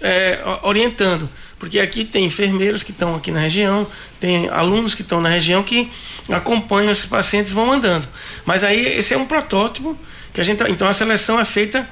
é, 0.00 0.38
orientando 0.62 1.28
porque 1.58 1.80
aqui 1.80 2.04
tem 2.04 2.24
enfermeiros 2.24 2.82
que 2.82 2.90
estão 2.90 3.16
aqui 3.16 3.30
na 3.30 3.40
região, 3.40 3.86
tem 4.20 4.48
alunos 4.48 4.94
que 4.94 5.02
estão 5.02 5.20
na 5.20 5.28
região 5.28 5.62
que 5.62 5.90
acompanham 6.28 6.90
esses 6.90 7.06
pacientes 7.06 7.52
vão 7.52 7.72
andando. 7.72 8.06
Mas 8.44 8.62
aí 8.62 8.98
esse 8.98 9.14
é 9.14 9.18
um 9.18 9.26
protótipo 9.26 9.96
que 10.32 10.40
a 10.40 10.44
gente 10.44 10.62
então 10.70 10.86
a 10.86 10.92
seleção 10.92 11.40
é 11.40 11.44
feita 11.44 11.88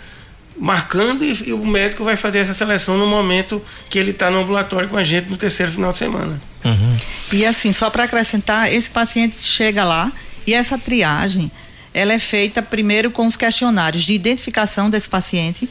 marcando 0.58 1.24
e, 1.24 1.48
e 1.48 1.52
o 1.52 1.66
médico 1.66 2.02
vai 2.02 2.16
fazer 2.16 2.38
essa 2.38 2.54
seleção 2.54 2.96
no 2.96 3.06
momento 3.06 3.62
que 3.90 3.98
ele 3.98 4.10
está 4.10 4.30
no 4.30 4.40
ambulatório 4.40 4.88
com 4.88 4.96
a 4.96 5.04
gente 5.04 5.28
no 5.28 5.36
terceiro 5.36 5.72
final 5.72 5.92
de 5.92 5.98
semana. 5.98 6.40
Uhum. 6.64 6.96
E 7.32 7.44
assim, 7.44 7.72
só 7.72 7.90
para 7.90 8.04
acrescentar, 8.04 8.72
esse 8.72 8.90
paciente 8.90 9.36
chega 9.36 9.84
lá 9.84 10.10
e 10.46 10.54
essa 10.54 10.78
triagem 10.78 11.50
ela 11.92 12.12
é 12.12 12.18
feita 12.18 12.60
primeiro 12.60 13.10
com 13.10 13.26
os 13.26 13.38
questionários 13.38 14.04
de 14.04 14.12
identificação 14.12 14.90
desse 14.90 15.08
paciente. 15.08 15.66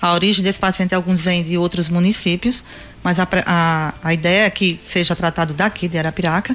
A 0.00 0.12
origem 0.12 0.44
desse 0.44 0.58
paciente, 0.58 0.94
alguns 0.94 1.22
vêm 1.22 1.42
de 1.42 1.56
outros 1.56 1.88
municípios, 1.88 2.62
mas 3.02 3.18
a, 3.18 3.26
a, 3.46 3.94
a 4.02 4.14
ideia 4.14 4.46
é 4.46 4.50
que 4.50 4.78
seja 4.82 5.16
tratado 5.16 5.54
daqui, 5.54 5.88
de 5.88 5.98
Arapiraca. 5.98 6.54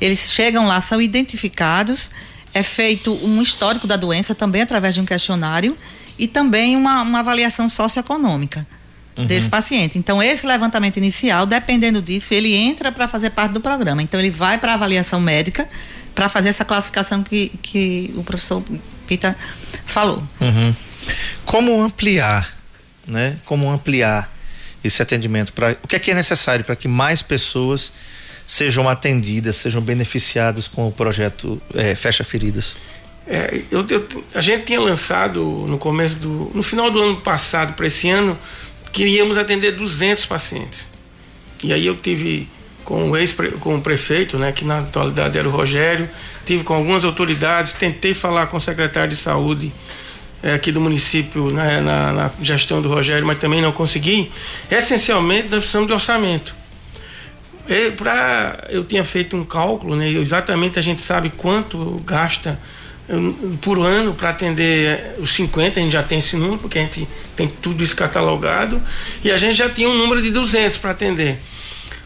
Eles 0.00 0.32
chegam 0.32 0.66
lá, 0.66 0.80
são 0.80 1.00
identificados, 1.00 2.10
é 2.52 2.62
feito 2.62 3.14
um 3.24 3.40
histórico 3.40 3.86
da 3.86 3.96
doença 3.96 4.34
também 4.34 4.62
através 4.62 4.94
de 4.94 5.00
um 5.00 5.04
questionário 5.04 5.76
e 6.18 6.26
também 6.26 6.76
uma, 6.76 7.02
uma 7.02 7.20
avaliação 7.20 7.68
socioeconômica 7.68 8.66
uhum. 9.16 9.26
desse 9.26 9.48
paciente. 9.48 9.98
Então, 9.98 10.22
esse 10.22 10.46
levantamento 10.46 10.96
inicial, 10.96 11.46
dependendo 11.46 12.02
disso, 12.02 12.34
ele 12.34 12.54
entra 12.54 12.92
para 12.92 13.08
fazer 13.08 13.30
parte 13.30 13.52
do 13.52 13.60
programa. 13.60 14.02
Então, 14.02 14.20
ele 14.20 14.30
vai 14.30 14.58
para 14.58 14.72
a 14.72 14.74
avaliação 14.74 15.20
médica 15.20 15.68
para 16.14 16.28
fazer 16.28 16.50
essa 16.50 16.64
classificação 16.64 17.22
que, 17.22 17.50
que 17.62 18.12
o 18.16 18.24
professor 18.24 18.62
Pita 19.06 19.36
falou. 19.86 20.22
Uhum. 20.40 20.74
Como 21.44 21.80
ampliar, 21.80 22.48
né? 23.06 23.36
Como 23.44 23.70
ampliar 23.70 24.30
esse 24.82 25.02
atendimento? 25.02 25.52
Pra, 25.52 25.76
o 25.82 25.88
que 25.88 25.96
é 25.96 25.98
que 25.98 26.10
é 26.10 26.14
necessário 26.14 26.64
para 26.64 26.76
que 26.76 26.88
mais 26.88 27.22
pessoas 27.22 27.92
sejam 28.46 28.88
atendidas, 28.88 29.56
sejam 29.56 29.80
beneficiadas 29.80 30.66
com 30.66 30.88
o 30.88 30.92
projeto 30.92 31.60
é, 31.74 31.94
Fecha 31.94 32.24
Feridas? 32.24 32.74
É, 33.26 33.62
eu, 33.70 33.86
eu, 33.88 34.24
a 34.34 34.40
gente 34.40 34.64
tinha 34.64 34.80
lançado 34.80 35.40
no 35.68 35.78
começo 35.78 36.18
do. 36.18 36.50
no 36.54 36.62
final 36.62 36.90
do 36.90 37.00
ano 37.00 37.20
passado 37.20 37.74
para 37.74 37.86
esse 37.86 38.10
ano, 38.10 38.36
queríamos 38.92 39.38
atender 39.38 39.72
200 39.72 40.26
pacientes. 40.26 40.88
E 41.62 41.72
aí 41.72 41.86
eu 41.86 41.94
tive 41.94 42.48
com 42.84 43.10
o 43.10 43.16
ex 43.16 43.36
com 43.60 43.76
o 43.76 43.80
prefeito, 43.80 44.36
né, 44.36 44.50
que 44.50 44.64
na 44.64 44.80
atualidade 44.80 45.38
era 45.38 45.46
o 45.46 45.50
Rogério, 45.50 46.08
tive 46.44 46.64
com 46.64 46.74
algumas 46.74 47.04
autoridades, 47.04 47.74
tentei 47.74 48.14
falar 48.14 48.48
com 48.48 48.56
o 48.56 48.60
secretário 48.60 49.10
de 49.10 49.16
saúde 49.16 49.72
é, 50.42 50.54
aqui 50.54 50.72
do 50.72 50.80
município 50.80 51.50
né, 51.50 51.80
na, 51.80 52.12
na, 52.12 52.30
gestão 52.40 52.80
do 52.80 52.88
Rogério, 52.88 53.26
mas 53.26 53.38
também 53.38 53.60
não 53.60 53.72
consegui. 53.72 54.30
Essencialmente, 54.70 55.48
nós 55.48 55.60
precisamos 55.60 55.86
de 55.86 55.92
orçamento. 55.92 56.54
E 57.68 57.90
pra, 57.92 58.66
eu 58.68 58.84
tinha 58.84 59.04
feito 59.04 59.36
um 59.36 59.44
cálculo, 59.44 59.94
né, 59.94 60.08
exatamente 60.08 60.78
a 60.78 60.82
gente 60.82 61.00
sabe 61.00 61.30
quanto 61.30 62.00
gasta 62.04 62.58
por 63.60 63.78
ano 63.78 64.14
para 64.14 64.30
atender 64.30 65.16
os 65.18 65.30
50, 65.32 65.78
a 65.78 65.82
gente 65.82 65.92
já 65.92 66.02
tem 66.02 66.18
esse 66.18 66.36
número, 66.36 66.58
porque 66.58 66.78
a 66.78 66.82
gente 66.82 67.08
tem 67.34 67.48
tudo 67.48 67.82
isso 67.82 67.96
catalogado, 67.96 68.80
e 69.24 69.30
a 69.30 69.38
gente 69.38 69.56
já 69.56 69.68
tinha 69.68 69.88
um 69.88 69.96
número 69.96 70.22
de 70.22 70.30
200 70.30 70.78
para 70.78 70.92
atender. 70.92 71.38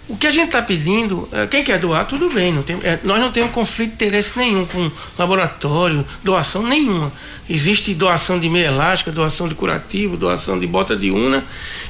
O 0.06 0.16
que 0.18 0.26
a 0.26 0.30
gente 0.30 0.46
está 0.46 0.60
pedindo, 0.60 1.26
é, 1.32 1.46
quem 1.46 1.64
quer 1.64 1.78
doar, 1.78 2.06
tudo 2.06 2.28
bem. 2.28 2.52
Não 2.52 2.62
tem, 2.62 2.78
é, 2.82 2.98
nós 3.04 3.18
não 3.18 3.32
temos 3.32 3.52
conflito 3.52 3.90
de 3.90 3.94
interesse 3.94 4.38
nenhum 4.38 4.66
com 4.66 4.90
laboratório, 5.18 6.06
doação 6.22 6.62
nenhuma. 6.66 7.10
Existe 7.48 7.94
doação 7.94 8.38
de 8.38 8.48
meia 8.50 8.66
elástica, 8.66 9.10
doação 9.10 9.48
de 9.48 9.54
curativo, 9.54 10.16
doação 10.16 10.58
de 10.58 10.66
bota 10.66 10.94
de 10.94 11.10
una, 11.10 11.42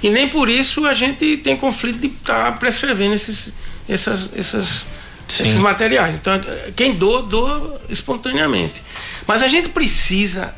e 0.03 0.11
nem 0.11 0.29
por 0.29 0.49
isso 0.49 0.87
a 0.87 0.95
gente 0.95 1.39
tem 1.39 1.57
conflito 1.57 1.99
de 1.99 2.07
estar 2.07 2.45
tá 2.45 2.53
prescrevendo 2.53 3.15
esses, 3.15 3.53
essas, 3.89 4.31
essas, 4.37 4.87
esses 5.29 5.57
materiais. 5.57 6.15
Então, 6.15 6.41
quem 6.77 6.95
doa, 6.95 7.23
doa 7.23 7.81
espontaneamente. 7.89 8.81
Mas 9.27 9.43
a 9.43 9.49
gente 9.49 9.71
precisa 9.71 10.55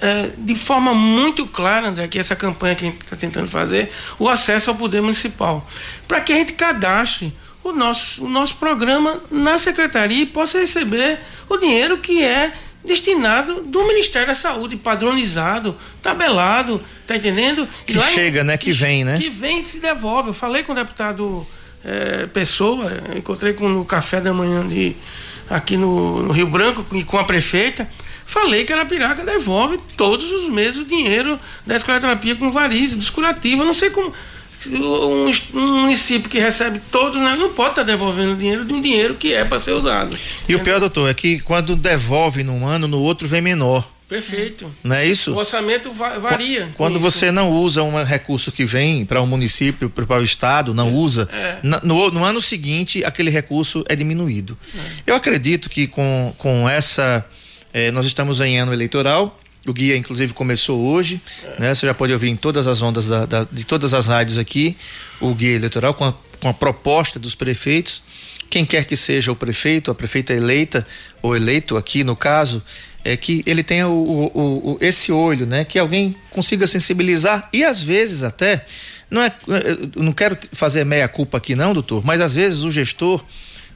é, 0.00 0.30
de 0.36 0.54
forma 0.54 0.94
muito 0.94 1.46
clara, 1.46 1.88
André, 1.88 2.06
que 2.08 2.18
essa 2.18 2.36
campanha 2.36 2.74
que 2.74 2.84
a 2.84 2.90
gente 2.90 3.02
está 3.02 3.16
tentando 3.16 3.48
fazer, 3.48 3.90
o 4.18 4.28
acesso 4.28 4.70
ao 4.70 4.76
poder 4.76 5.00
municipal. 5.00 5.66
Para 6.06 6.20
que 6.20 6.32
a 6.32 6.36
gente 6.36 6.52
cadastre 6.52 7.32
o 7.62 7.72
nosso, 7.72 8.24
o 8.24 8.28
nosso 8.28 8.56
programa 8.56 9.20
na 9.30 9.58
secretaria 9.58 10.22
e 10.22 10.26
possa 10.26 10.58
receber 10.58 11.18
o 11.48 11.56
dinheiro 11.56 11.98
que 11.98 12.22
é 12.22 12.52
destinado 12.84 13.62
do 13.62 13.84
Ministério 13.88 14.28
da 14.28 14.34
Saúde, 14.34 14.76
padronizado, 14.76 15.76
tabelado, 16.00 16.80
tá 17.06 17.16
entendendo? 17.16 17.68
E 17.86 17.92
que 17.92 18.00
chega, 18.00 18.42
em, 18.42 18.44
né? 18.44 18.56
Que, 18.56 18.66
que, 18.66 18.72
vem, 18.72 19.04
né? 19.04 19.18
Que 19.18 19.28
vem 19.28 19.60
e 19.60 19.64
se 19.64 19.80
devolve. 19.80 20.28
Eu 20.28 20.34
falei 20.34 20.62
com 20.62 20.72
o 20.72 20.74
deputado 20.74 21.44
é, 21.84 22.26
Pessoa, 22.26 22.92
encontrei 23.16 23.54
com, 23.54 23.68
no 23.68 23.84
café 23.84 24.20
da 24.20 24.32
manhã 24.32 24.66
de, 24.66 24.94
aqui 25.50 25.76
no, 25.76 26.22
no 26.22 26.32
Rio 26.32 26.46
Branco 26.46 26.86
e 26.92 27.02
com 27.02 27.18
a 27.18 27.24
prefeita. 27.24 27.88
Falei 28.26 28.64
que 28.64 28.72
a 28.72 28.76
Arapiraca 28.76 29.24
devolve 29.24 29.78
todos 29.96 30.30
os 30.32 30.48
meses 30.48 30.80
o 30.80 30.84
dinheiro 30.84 31.38
da 31.64 31.76
escleroterapia 31.76 32.34
com 32.34 32.50
varizes, 32.50 32.96
dos 32.96 33.08
curativos. 33.08 33.60
Eu 33.60 33.66
não 33.66 33.74
sei 33.74 33.90
como 33.90 34.12
um, 34.66 35.30
município 35.54 36.28
que 36.28 36.38
recebe 36.38 36.80
todos, 36.90 37.20
né, 37.20 37.36
não 37.38 37.52
pode 37.52 37.70
estar 37.70 37.84
tá 37.84 37.90
devolvendo 37.90 38.36
dinheiro 38.36 38.64
de 38.64 38.72
um 38.72 38.80
dinheiro 38.80 39.14
que 39.14 39.32
é 39.32 39.44
para 39.44 39.60
ser 39.60 39.72
usado. 39.72 40.14
E 40.14 40.42
entendeu? 40.42 40.60
o 40.60 40.64
pior, 40.64 40.80
doutor, 40.80 41.08
é 41.08 41.14
que 41.14 41.40
quando 41.40 41.76
devolve 41.76 42.42
num 42.42 42.66
ano, 42.66 42.88
no 42.88 43.00
outro 43.00 43.28
vem 43.28 43.40
menor. 43.40 43.88
Perfeito. 44.08 44.70
Não 44.84 44.94
é 44.94 45.04
isso? 45.04 45.32
O 45.32 45.36
orçamento 45.36 45.90
varia. 45.92 46.68
Quando 46.76 47.00
você 47.00 47.32
não 47.32 47.50
usa 47.50 47.82
um 47.82 48.04
recurso 48.04 48.52
que 48.52 48.64
vem 48.64 49.04
para 49.04 49.20
o 49.20 49.24
um 49.24 49.26
município, 49.26 49.90
para 49.90 50.20
o 50.20 50.22
estado, 50.22 50.72
não 50.72 50.88
é. 50.88 50.92
usa, 50.92 51.28
é. 51.32 51.58
no, 51.62 52.12
no, 52.12 52.24
ano 52.24 52.40
seguinte 52.40 53.04
aquele 53.04 53.30
recurso 53.30 53.84
é 53.88 53.96
diminuído. 53.96 54.56
É. 54.76 55.10
Eu 55.10 55.16
acredito 55.16 55.68
que 55.68 55.88
com, 55.88 56.32
com 56.38 56.68
essa. 56.68 57.24
Eh, 57.72 57.90
nós 57.90 58.06
estamos 58.06 58.40
em 58.40 58.58
ano 58.58 58.72
eleitoral 58.72 59.38
o 59.68 59.72
guia, 59.72 59.96
inclusive, 59.96 60.32
começou 60.32 60.80
hoje, 60.80 61.20
é. 61.42 61.60
né? 61.60 61.74
Você 61.74 61.86
já 61.86 61.94
pode 61.94 62.12
ouvir 62.12 62.28
em 62.28 62.36
todas 62.36 62.66
as 62.66 62.82
ondas 62.82 63.08
da, 63.08 63.26
da, 63.26 63.46
de 63.50 63.64
todas 63.64 63.92
as 63.92 64.06
rádios 64.06 64.38
aqui 64.38 64.76
o 65.20 65.34
guia 65.34 65.56
eleitoral 65.56 65.94
com 65.94 66.04
a, 66.04 66.14
com 66.40 66.48
a 66.48 66.54
proposta 66.54 67.18
dos 67.18 67.34
prefeitos. 67.34 68.02
Quem 68.48 68.64
quer 68.64 68.84
que 68.84 68.96
seja 68.96 69.32
o 69.32 69.36
prefeito, 69.36 69.90
a 69.90 69.94
prefeita 69.94 70.32
eleita 70.32 70.86
ou 71.20 71.34
eleito 71.34 71.76
aqui 71.76 72.04
no 72.04 72.14
caso, 72.14 72.62
é 73.04 73.16
que 73.16 73.42
ele 73.46 73.62
tenha 73.62 73.88
o, 73.88 74.26
o, 74.26 74.72
o, 74.72 74.78
esse 74.80 75.10
olho, 75.10 75.46
né? 75.46 75.64
Que 75.64 75.78
alguém 75.78 76.14
consiga 76.30 76.66
sensibilizar 76.66 77.48
e 77.52 77.64
às 77.64 77.82
vezes 77.82 78.22
até 78.22 78.64
não 79.10 79.22
é, 79.22 79.32
não 79.96 80.12
quero 80.12 80.36
fazer 80.52 80.84
meia 80.84 81.08
culpa 81.08 81.38
aqui 81.38 81.54
não, 81.54 81.72
doutor, 81.72 82.04
mas 82.04 82.20
às 82.20 82.34
vezes 82.34 82.62
o 82.62 82.70
gestor 82.70 83.24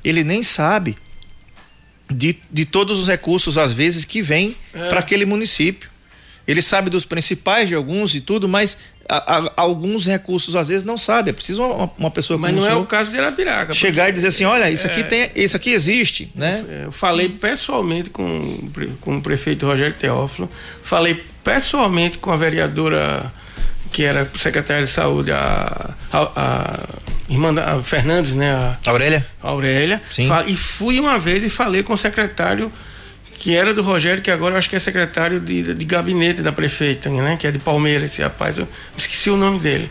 ele 0.04 0.24
nem 0.24 0.42
sabe 0.42 0.96
de, 2.10 2.36
de 2.50 2.64
todos 2.64 2.98
os 2.98 3.08
recursos, 3.08 3.56
às 3.56 3.72
vezes, 3.72 4.04
que 4.04 4.22
vêm 4.22 4.56
é. 4.74 4.88
para 4.88 5.00
aquele 5.00 5.24
município. 5.24 5.88
Ele 6.46 6.62
sabe 6.62 6.90
dos 6.90 7.04
principais 7.04 7.68
de 7.68 7.74
alguns 7.74 8.14
e 8.14 8.20
tudo, 8.20 8.48
mas 8.48 8.76
a, 9.08 9.38
a, 9.38 9.52
alguns 9.56 10.06
recursos 10.06 10.56
às 10.56 10.68
vezes 10.68 10.84
não 10.84 10.96
sabe. 10.96 11.30
É 11.30 11.32
preciso 11.32 11.62
uma, 11.62 11.90
uma 11.98 12.10
pessoa 12.10 12.38
Mas 12.38 12.54
não 12.54 12.66
é 12.66 12.74
o 12.74 12.86
caso 12.86 13.12
de 13.12 13.18
Arapiraca. 13.18 13.74
Chegar 13.74 14.08
e 14.08 14.12
dizer 14.12 14.28
assim, 14.28 14.44
olha, 14.44 14.70
isso 14.70 14.86
aqui 14.86 15.00
é, 15.00 15.04
tem, 15.04 15.30
isso 15.34 15.56
aqui 15.56 15.70
existe, 15.70 16.30
né? 16.34 16.64
Eu 16.84 16.92
falei 16.92 17.28
pessoalmente 17.28 18.10
com, 18.10 18.70
com 19.00 19.18
o 19.18 19.22
prefeito 19.22 19.66
Rogério 19.66 19.96
Teófilo, 19.96 20.50
falei 20.82 21.22
pessoalmente 21.44 22.18
com 22.18 22.30
a 22.30 22.36
vereadora 22.36 23.32
que 23.92 24.04
era 24.04 24.28
secretária 24.38 24.84
de 24.84 24.90
saúde, 24.90 25.32
a, 25.32 25.94
a, 26.12 26.30
a 26.36 26.78
irmã 27.30 27.54
da, 27.54 27.82
Fernandes, 27.82 28.34
né? 28.34 28.50
A, 28.52 28.90
Aurélia. 28.90 29.26
Aurélia. 29.42 30.02
Sim. 30.10 30.28
E 30.46 30.56
fui 30.56 30.98
uma 30.98 31.18
vez 31.18 31.44
e 31.44 31.48
falei 31.48 31.82
com 31.82 31.92
o 31.92 31.96
secretário 31.96 32.70
que 33.38 33.56
era 33.56 33.72
do 33.72 33.80
Rogério, 33.80 34.22
que 34.22 34.30
agora 34.30 34.54
eu 34.54 34.58
acho 34.58 34.68
que 34.68 34.76
é 34.76 34.78
secretário 34.78 35.40
de, 35.40 35.72
de 35.72 35.84
gabinete 35.86 36.42
da 36.42 36.52
prefeita, 36.52 37.08
né? 37.08 37.38
Que 37.40 37.46
é 37.46 37.50
de 37.50 37.58
Palmeiras, 37.58 38.12
esse 38.12 38.20
rapaz, 38.20 38.58
eu 38.58 38.68
esqueci 38.98 39.30
o 39.30 39.36
nome 39.36 39.58
dele. 39.58 39.90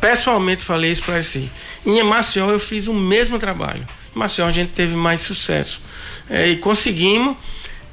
Pessoalmente 0.00 0.62
falei 0.62 0.92
isso 0.92 1.02
para 1.02 1.18
ele. 1.18 1.50
Em 1.84 2.02
Maceió 2.02 2.50
eu 2.50 2.58
fiz 2.58 2.86
o 2.86 2.94
mesmo 2.94 3.38
trabalho. 3.38 3.84
Em 4.14 4.18
Maceió 4.18 4.46
a 4.46 4.52
gente 4.52 4.72
teve 4.72 4.94
mais 4.94 5.20
sucesso. 5.20 5.80
É, 6.30 6.48
e 6.48 6.56
conseguimos 6.56 7.36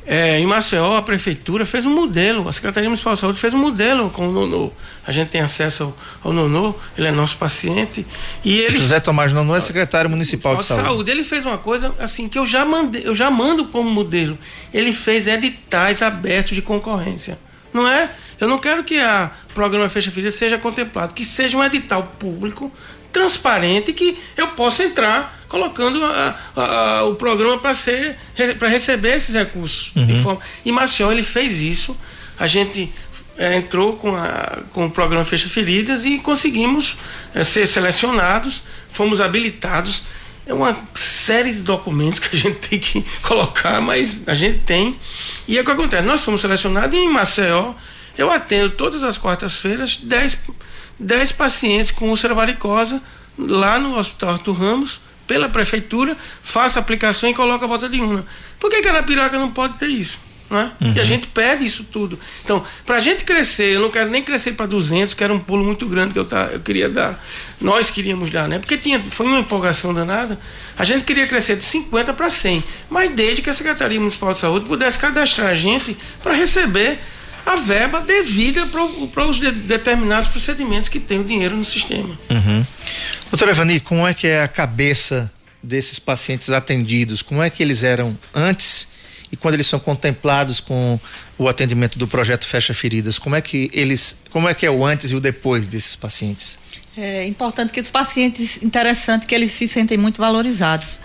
é, 0.05 0.39
em 0.39 0.45
Maceió, 0.45 0.95
a 0.97 1.01
prefeitura 1.01 1.65
fez 1.65 1.85
um 1.85 1.93
modelo, 1.93 2.47
a 2.47 2.51
Secretaria 2.51 2.89
Municipal 2.89 3.13
de 3.13 3.19
Saúde 3.19 3.39
fez 3.39 3.53
um 3.53 3.57
modelo 3.57 4.09
com 4.09 4.27
o 4.27 4.31
Nonô. 4.31 4.71
A 5.07 5.11
gente 5.11 5.29
tem 5.29 5.41
acesso 5.41 5.83
ao, 6.23 6.29
ao 6.29 6.33
Nonô, 6.33 6.75
ele 6.97 7.07
é 7.07 7.11
nosso 7.11 7.37
paciente. 7.37 8.05
E 8.43 8.59
ele, 8.59 8.75
José 8.75 8.99
Tomás 8.99 9.31
Nonô 9.31 9.55
é 9.55 9.59
secretário 9.59 10.09
municipal 10.09 10.55
de, 10.55 10.61
de 10.61 10.67
saúde. 10.67 10.85
saúde. 10.85 11.11
Ele 11.11 11.23
fez 11.23 11.45
uma 11.45 11.57
coisa 11.57 11.93
assim 11.99 12.27
que 12.27 12.37
eu 12.37 12.45
já 12.45 12.65
mandei, 12.65 13.07
eu 13.07 13.15
já 13.15 13.31
mando 13.31 13.65
como 13.65 13.89
modelo. 13.89 14.37
Ele 14.73 14.91
fez 14.91 15.27
editais 15.27 16.01
abertos 16.01 16.53
de 16.53 16.61
concorrência. 16.61 17.37
Não 17.73 17.87
é? 17.87 18.11
Eu 18.39 18.47
não 18.47 18.59
quero 18.59 18.83
que 18.83 18.99
a 18.99 19.31
programa 19.53 19.87
Fecha 19.87 20.11
Ferida 20.11 20.31
seja 20.31 20.57
contemplado, 20.57 21.13
que 21.13 21.23
seja 21.23 21.57
um 21.57 21.63
edital 21.63 22.03
público, 22.19 22.71
transparente, 23.13 23.93
que 23.93 24.17
eu 24.35 24.47
possa 24.49 24.83
entrar 24.83 25.39
colocando 25.47 26.03
a, 26.03 26.35
a, 26.55 26.63
a, 26.63 27.03
o 27.05 27.13
programa 27.13 27.59
para 27.59 27.75
ser 27.75 28.17
para 28.57 28.67
receber 28.67 29.15
esses 29.15 29.35
recursos. 29.35 29.91
Uhum. 29.95 30.23
Forma, 30.23 30.41
e 30.65 30.71
Maceió 30.71 31.11
ele 31.11 31.23
fez 31.23 31.61
isso. 31.61 31.95
A 32.39 32.47
gente 32.47 32.91
é, 33.37 33.55
entrou 33.55 33.95
com, 33.95 34.11
com 34.73 34.87
o 34.87 34.91
programa 34.91 35.23
Fecha 35.23 35.47
Feridas 35.47 36.05
e 36.05 36.17
conseguimos 36.17 36.97
é, 37.35 37.43
ser 37.43 37.67
selecionados, 37.67 38.63
fomos 38.91 39.21
habilitados. 39.21 40.03
É 40.45 40.53
uma 40.53 40.77
série 40.95 41.53
de 41.53 41.61
documentos 41.61 42.19
que 42.19 42.35
a 42.35 42.39
gente 42.39 42.67
tem 42.67 42.79
que 42.79 43.05
colocar, 43.21 43.79
mas 43.79 44.27
a 44.27 44.33
gente 44.33 44.59
tem. 44.59 44.97
E 45.47 45.57
é 45.57 45.61
o 45.61 45.63
que 45.65 45.71
acontece, 45.71 46.03
nós 46.03 46.25
fomos 46.25 46.41
selecionados 46.41 46.97
e 46.97 47.03
em 47.03 47.09
Maceió 47.09 47.75
eu 48.17 48.31
atendo 48.31 48.69
todas 48.71 49.03
as 49.03 49.17
quartas-feiras 49.17 49.97
10, 49.97 50.37
10 51.03 51.31
pacientes 51.33 51.91
com 51.91 52.09
úlcera 52.09 52.33
varicosa 52.33 53.01
lá 53.37 53.79
no 53.79 53.97
Hospital 53.97 54.31
Arthur 54.31 54.53
Ramos 54.53 55.01
pela 55.27 55.47
prefeitura, 55.47 56.17
faça 56.41 56.79
aplicação 56.79 57.29
e 57.29 57.33
coloca 57.33 57.65
a 57.65 57.67
bota 57.67 57.87
de 57.87 57.99
urna. 57.99 58.25
Por 58.59 58.69
que, 58.69 58.81
que 58.81 58.87
a 58.87 58.91
Arapiraca 58.91 59.39
não 59.39 59.51
pode 59.51 59.75
ter 59.75 59.87
isso? 59.87 60.19
Né? 60.49 60.71
Uhum. 60.81 60.93
E 60.95 60.99
a 60.99 61.03
gente 61.03 61.27
pede 61.27 61.65
isso 61.65 61.85
tudo. 61.85 62.19
Então, 62.43 62.63
para 62.85 62.97
a 62.97 62.99
gente 62.99 63.23
crescer, 63.23 63.75
eu 63.75 63.81
não 63.81 63.89
quero 63.89 64.09
nem 64.09 64.21
crescer 64.21 64.51
para 64.51 64.65
200, 64.65 65.13
que 65.13 65.23
era 65.23 65.33
um 65.33 65.39
pulo 65.39 65.63
muito 65.63 65.87
grande 65.87 66.13
que 66.13 66.19
eu, 66.19 66.25
tá, 66.25 66.49
eu 66.51 66.59
queria 66.59 66.89
dar. 66.89 67.23
Nós 67.59 67.89
queríamos 67.89 68.29
dar, 68.29 68.47
né? 68.47 68.59
Porque 68.59 68.77
tinha, 68.77 68.99
foi 68.99 69.25
uma 69.25 69.39
empolgação 69.39 69.93
danada. 69.93 70.37
A 70.77 70.85
gente 70.85 71.05
queria 71.05 71.25
crescer 71.25 71.55
de 71.55 71.63
50 71.63 72.13
para 72.13 72.29
100, 72.29 72.63
mas 72.89 73.11
desde 73.11 73.41
que 73.41 73.49
a 73.49 73.53
Secretaria 73.53 73.99
Municipal 73.99 74.33
de 74.33 74.39
Saúde 74.39 74.65
pudesse 74.65 74.99
cadastrar 74.99 75.47
a 75.47 75.55
gente 75.55 75.97
para 76.21 76.33
receber 76.33 76.99
a 77.45 77.55
verba 77.55 78.01
devida 78.01 78.65
para 78.67 79.25
os 79.25 79.39
de, 79.39 79.51
determinados 79.51 80.29
procedimentos 80.29 80.89
que 80.89 80.99
tem 80.99 81.19
o 81.19 81.23
dinheiro 81.23 81.55
no 81.55 81.65
sistema. 81.65 82.17
Uhum. 82.29 82.65
Doutora 83.29 83.51
Evani, 83.51 83.79
como 83.79 84.07
é 84.07 84.13
que 84.13 84.27
é 84.27 84.43
a 84.43 84.47
cabeça 84.47 85.31
desses 85.61 85.99
pacientes 85.99 86.49
atendidos? 86.49 87.21
Como 87.21 87.41
é 87.41 87.49
que 87.49 87.61
eles 87.63 87.83
eram 87.83 88.17
antes 88.33 88.89
e 89.31 89.35
quando 89.35 89.55
eles 89.55 89.67
são 89.67 89.79
contemplados 89.79 90.59
com 90.59 90.99
o 91.37 91.47
atendimento 91.47 91.97
do 91.97 92.07
projeto 92.07 92.45
Fecha 92.45 92.73
Feridas? 92.73 93.17
Como 93.17 93.35
é 93.35 93.41
que 93.41 93.69
eles, 93.73 94.21
como 94.29 94.47
é 94.47 94.53
que 94.53 94.65
é 94.65 94.71
o 94.71 94.85
antes 94.85 95.11
e 95.11 95.15
o 95.15 95.19
depois 95.19 95.67
desses 95.67 95.95
pacientes? 95.95 96.57
É 96.95 97.25
importante 97.25 97.73
que 97.73 97.79
os 97.79 97.89
pacientes, 97.89 98.61
interessante 98.61 99.25
que 99.25 99.33
eles 99.33 99.51
se 99.51 99.67
sentem 99.67 99.97
muito 99.97 100.21
valorizados. 100.21 100.99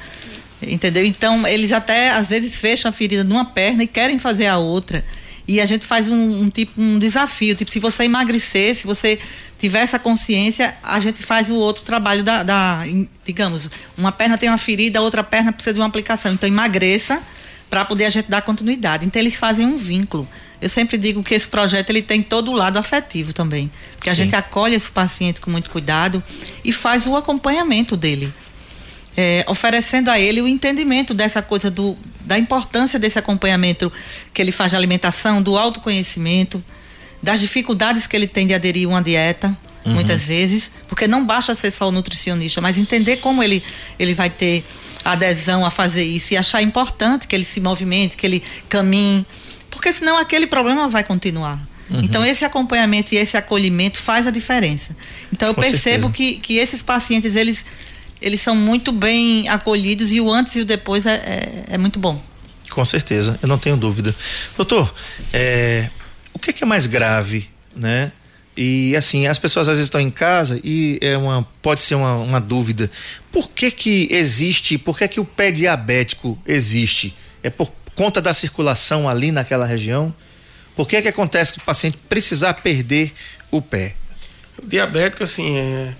Entendeu? 0.60 1.04
Então, 1.04 1.46
eles 1.46 1.72
até 1.72 2.10
às 2.10 2.28
vezes 2.28 2.58
fecham 2.58 2.88
a 2.88 2.92
ferida 2.92 3.22
numa 3.24 3.44
perna 3.44 3.84
e 3.84 3.86
querem 3.86 4.18
fazer 4.18 4.46
a 4.46 4.58
outra. 4.58 5.04
E 5.48 5.62
a 5.62 5.64
gente 5.64 5.86
faz 5.86 6.10
um, 6.10 6.42
um, 6.42 6.50
tipo 6.50 6.78
um 6.78 6.98
desafio, 6.98 7.54
tipo 7.54 7.70
se 7.70 7.80
você 7.80 8.04
emagrecer, 8.04 8.74
se 8.74 8.86
você 8.86 9.18
tiver 9.56 9.80
essa 9.80 9.98
consciência, 9.98 10.76
a 10.82 11.00
gente 11.00 11.22
faz 11.22 11.48
o 11.48 11.54
outro 11.54 11.82
trabalho 11.84 12.22
da, 12.22 12.42
da 12.42 12.84
digamos, 13.24 13.70
uma 13.96 14.12
perna 14.12 14.36
tem 14.36 14.50
uma 14.50 14.58
ferida, 14.58 14.98
a 14.98 15.02
outra 15.02 15.24
perna 15.24 15.50
precisa 15.50 15.72
de 15.72 15.80
uma 15.80 15.86
aplicação. 15.86 16.34
Então 16.34 16.46
emagreça 16.46 17.22
para 17.70 17.82
poder 17.82 18.04
a 18.04 18.10
gente 18.10 18.30
dar 18.30 18.42
continuidade. 18.42 19.06
Então 19.06 19.20
eles 19.20 19.36
fazem 19.36 19.66
um 19.66 19.78
vínculo. 19.78 20.28
Eu 20.60 20.68
sempre 20.68 20.98
digo 20.98 21.22
que 21.22 21.34
esse 21.34 21.48
projeto 21.48 21.88
ele 21.88 22.02
tem 22.02 22.22
todo 22.22 22.50
o 22.50 22.54
lado 22.54 22.78
afetivo 22.78 23.32
também, 23.32 23.70
porque 23.96 24.10
Sim. 24.10 24.12
a 24.12 24.16
gente 24.16 24.36
acolhe 24.36 24.74
esse 24.74 24.92
paciente 24.92 25.40
com 25.40 25.50
muito 25.50 25.70
cuidado 25.70 26.22
e 26.62 26.72
faz 26.72 27.06
o 27.06 27.16
acompanhamento 27.16 27.96
dele 27.96 28.30
é, 29.20 29.44
oferecendo 29.48 30.10
a 30.10 30.20
ele 30.20 30.40
o 30.40 30.46
entendimento 30.46 31.12
dessa 31.12 31.42
coisa 31.42 31.68
do, 31.68 31.98
da 32.28 32.38
importância 32.38 32.98
desse 32.98 33.18
acompanhamento 33.18 33.90
que 34.34 34.42
ele 34.42 34.52
faz 34.52 34.70
de 34.70 34.76
alimentação, 34.76 35.40
do 35.40 35.56
autoconhecimento, 35.56 36.62
das 37.22 37.40
dificuldades 37.40 38.06
que 38.06 38.14
ele 38.14 38.26
tem 38.28 38.46
de 38.46 38.52
aderir 38.52 38.86
a 38.86 38.90
uma 38.90 39.02
dieta, 39.02 39.56
uhum. 39.82 39.94
muitas 39.94 40.24
vezes, 40.24 40.70
porque 40.88 41.08
não 41.08 41.24
basta 41.24 41.54
ser 41.54 41.70
só 41.70 41.88
o 41.88 41.90
nutricionista, 41.90 42.60
mas 42.60 42.76
entender 42.76 43.16
como 43.16 43.42
ele, 43.42 43.64
ele 43.98 44.12
vai 44.12 44.28
ter 44.28 44.62
adesão 45.02 45.64
a 45.64 45.70
fazer 45.70 46.04
isso 46.04 46.34
e 46.34 46.36
achar 46.36 46.60
importante 46.60 47.26
que 47.26 47.34
ele 47.34 47.44
se 47.44 47.62
movimente, 47.62 48.14
que 48.14 48.26
ele 48.26 48.42
caminhe, 48.68 49.26
porque 49.70 49.90
senão 49.90 50.18
aquele 50.18 50.46
problema 50.46 50.86
vai 50.86 51.02
continuar. 51.02 51.58
Uhum. 51.88 52.02
Então, 52.02 52.22
esse 52.22 52.44
acompanhamento 52.44 53.14
e 53.14 53.16
esse 53.16 53.38
acolhimento 53.38 53.98
faz 53.98 54.26
a 54.26 54.30
diferença. 54.30 54.94
Então, 55.32 55.48
eu 55.48 55.54
Com 55.54 55.62
percebo 55.62 56.10
que, 56.10 56.34
que 56.40 56.58
esses 56.58 56.82
pacientes, 56.82 57.34
eles 57.34 57.64
eles 58.20 58.40
são 58.40 58.54
muito 58.54 58.92
bem 58.92 59.48
acolhidos 59.48 60.12
e 60.12 60.20
o 60.20 60.32
antes 60.32 60.56
e 60.56 60.60
o 60.60 60.64
depois 60.64 61.06
é, 61.06 61.14
é, 61.14 61.64
é 61.74 61.78
muito 61.78 61.98
bom. 61.98 62.20
Com 62.70 62.84
certeza, 62.84 63.38
eu 63.42 63.48
não 63.48 63.58
tenho 63.58 63.76
dúvida. 63.76 64.14
Doutor, 64.56 64.92
é, 65.32 65.88
o 66.32 66.38
que 66.38 66.50
é, 66.50 66.52
que 66.52 66.64
é 66.64 66.66
mais 66.66 66.86
grave, 66.86 67.48
né? 67.74 68.12
E 68.56 68.96
assim, 68.96 69.28
as 69.28 69.38
pessoas 69.38 69.68
às 69.68 69.74
vezes 69.74 69.86
estão 69.86 70.00
em 70.00 70.10
casa 70.10 70.60
e 70.64 70.98
é 71.00 71.16
uma, 71.16 71.46
pode 71.62 71.82
ser 71.82 71.94
uma, 71.94 72.16
uma 72.16 72.40
dúvida. 72.40 72.90
Por 73.30 73.48
que 73.50 73.70
que 73.70 74.08
existe, 74.10 74.76
por 74.76 74.98
que 74.98 75.06
que 75.06 75.20
o 75.20 75.24
pé 75.24 75.52
diabético 75.52 76.36
existe? 76.44 77.16
É 77.42 77.50
por 77.50 77.72
conta 77.94 78.20
da 78.20 78.34
circulação 78.34 79.08
ali 79.08 79.30
naquela 79.30 79.64
região? 79.64 80.12
Por 80.74 80.88
que 80.88 81.00
que 81.00 81.08
acontece 81.08 81.52
que 81.52 81.58
o 81.58 81.62
paciente 81.62 81.96
precisar 82.08 82.54
perder 82.54 83.12
o 83.50 83.62
pé? 83.62 83.94
O 84.60 84.66
diabético, 84.66 85.22
assim, 85.22 85.56
é 85.56 85.94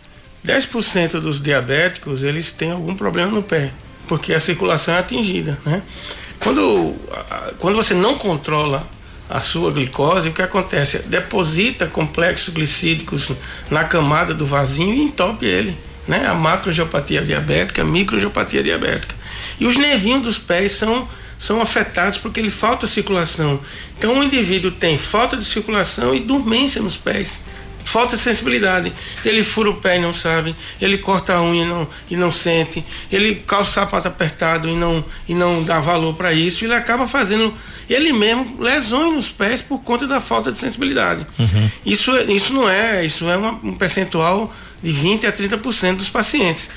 10% 0.47 1.21
dos 1.21 1.41
diabéticos, 1.41 2.23
eles 2.23 2.51
têm 2.51 2.73
algum 2.73 2.95
problema 2.95 3.31
no 3.31 3.43
pé, 3.43 3.71
porque 4.07 4.33
a 4.33 4.41
circulação 4.41 4.95
é 4.95 4.99
atingida, 4.99 5.59
né? 5.65 5.83
Quando, 6.41 6.95
quando 7.59 7.77
você 7.77 7.95
não 7.95 8.15
controla 8.17 8.89
a 9.29 9.41
sua 9.41 9.71
glicose, 9.71 10.29
o 10.29 10.33
que 10.33 10.41
acontece? 10.41 11.01
Deposita 11.01 11.87
complexos 11.87 12.55
glicídicos 12.55 13.31
na 13.71 13.85
camada 13.85 14.33
do 14.33 14.47
vasinho 14.47 14.95
e 14.95 15.03
entope 15.03 15.45
ele. 15.45 15.77
Né? 16.07 16.27
A 16.27 16.35
macroangiopatia 16.35 17.21
diabética, 17.21 17.83
a 17.83 17.85
microangiopatia 17.85 18.63
diabética. 18.63 19.15
E 19.61 19.67
os 19.67 19.77
nervinhos 19.77 20.23
dos 20.23 20.39
pés 20.39 20.73
são, 20.73 21.07
são 21.39 21.61
afetados 21.61 22.17
porque 22.17 22.41
ele 22.41 22.51
falta 22.51 22.87
circulação. 22.87 23.61
Então 23.99 24.19
o 24.19 24.25
indivíduo 24.25 24.71
tem 24.71 24.97
falta 24.97 25.37
de 25.37 25.45
circulação 25.45 26.15
e 26.15 26.21
dormência 26.21 26.81
nos 26.81 26.97
pés 26.97 27.43
falta 27.89 28.17
de 28.17 28.23
sensibilidade. 28.23 28.93
Ele 29.25 29.43
fura 29.43 29.71
o 29.71 29.75
pé 29.75 29.97
e 29.97 30.01
não 30.01 30.13
sabe, 30.13 30.55
ele 30.81 30.99
corta 30.99 31.35
a 31.35 31.43
unha 31.43 31.65
e 31.65 31.67
não, 31.67 31.89
e 32.11 32.17
não 32.17 32.31
sente, 32.31 32.85
ele 33.11 33.37
calça 33.37 33.71
o 33.71 33.75
sapato 33.75 34.09
apertado 34.09 34.69
e 34.69 34.75
não, 34.75 35.03
e 35.27 35.35
não 35.35 35.63
dá 35.63 35.81
valor 35.81 36.15
para 36.15 36.33
isso, 36.33 36.65
ele 36.65 36.75
acaba 36.75 37.09
fazendo 37.09 37.53
ele 37.89 38.13
mesmo 38.13 38.57
lesões 38.61 39.15
nos 39.15 39.29
pés 39.29 39.63
por 39.63 39.79
conta 39.79 40.07
da 40.07 40.21
falta 40.21 40.53
de 40.53 40.59
sensibilidade. 40.59 41.27
Uhum. 41.39 41.71
Isso, 41.87 42.15
isso 42.31 42.53
não 42.53 42.69
é, 42.69 43.05
isso 43.05 43.29
é 43.29 43.37
uma, 43.37 43.53
um 43.63 43.73
percentual 43.73 44.55
de 44.83 44.93
20 44.93 45.27
a 45.27 45.33
30% 45.33 45.97
dos 45.97 46.11
pacientes. 46.11 46.69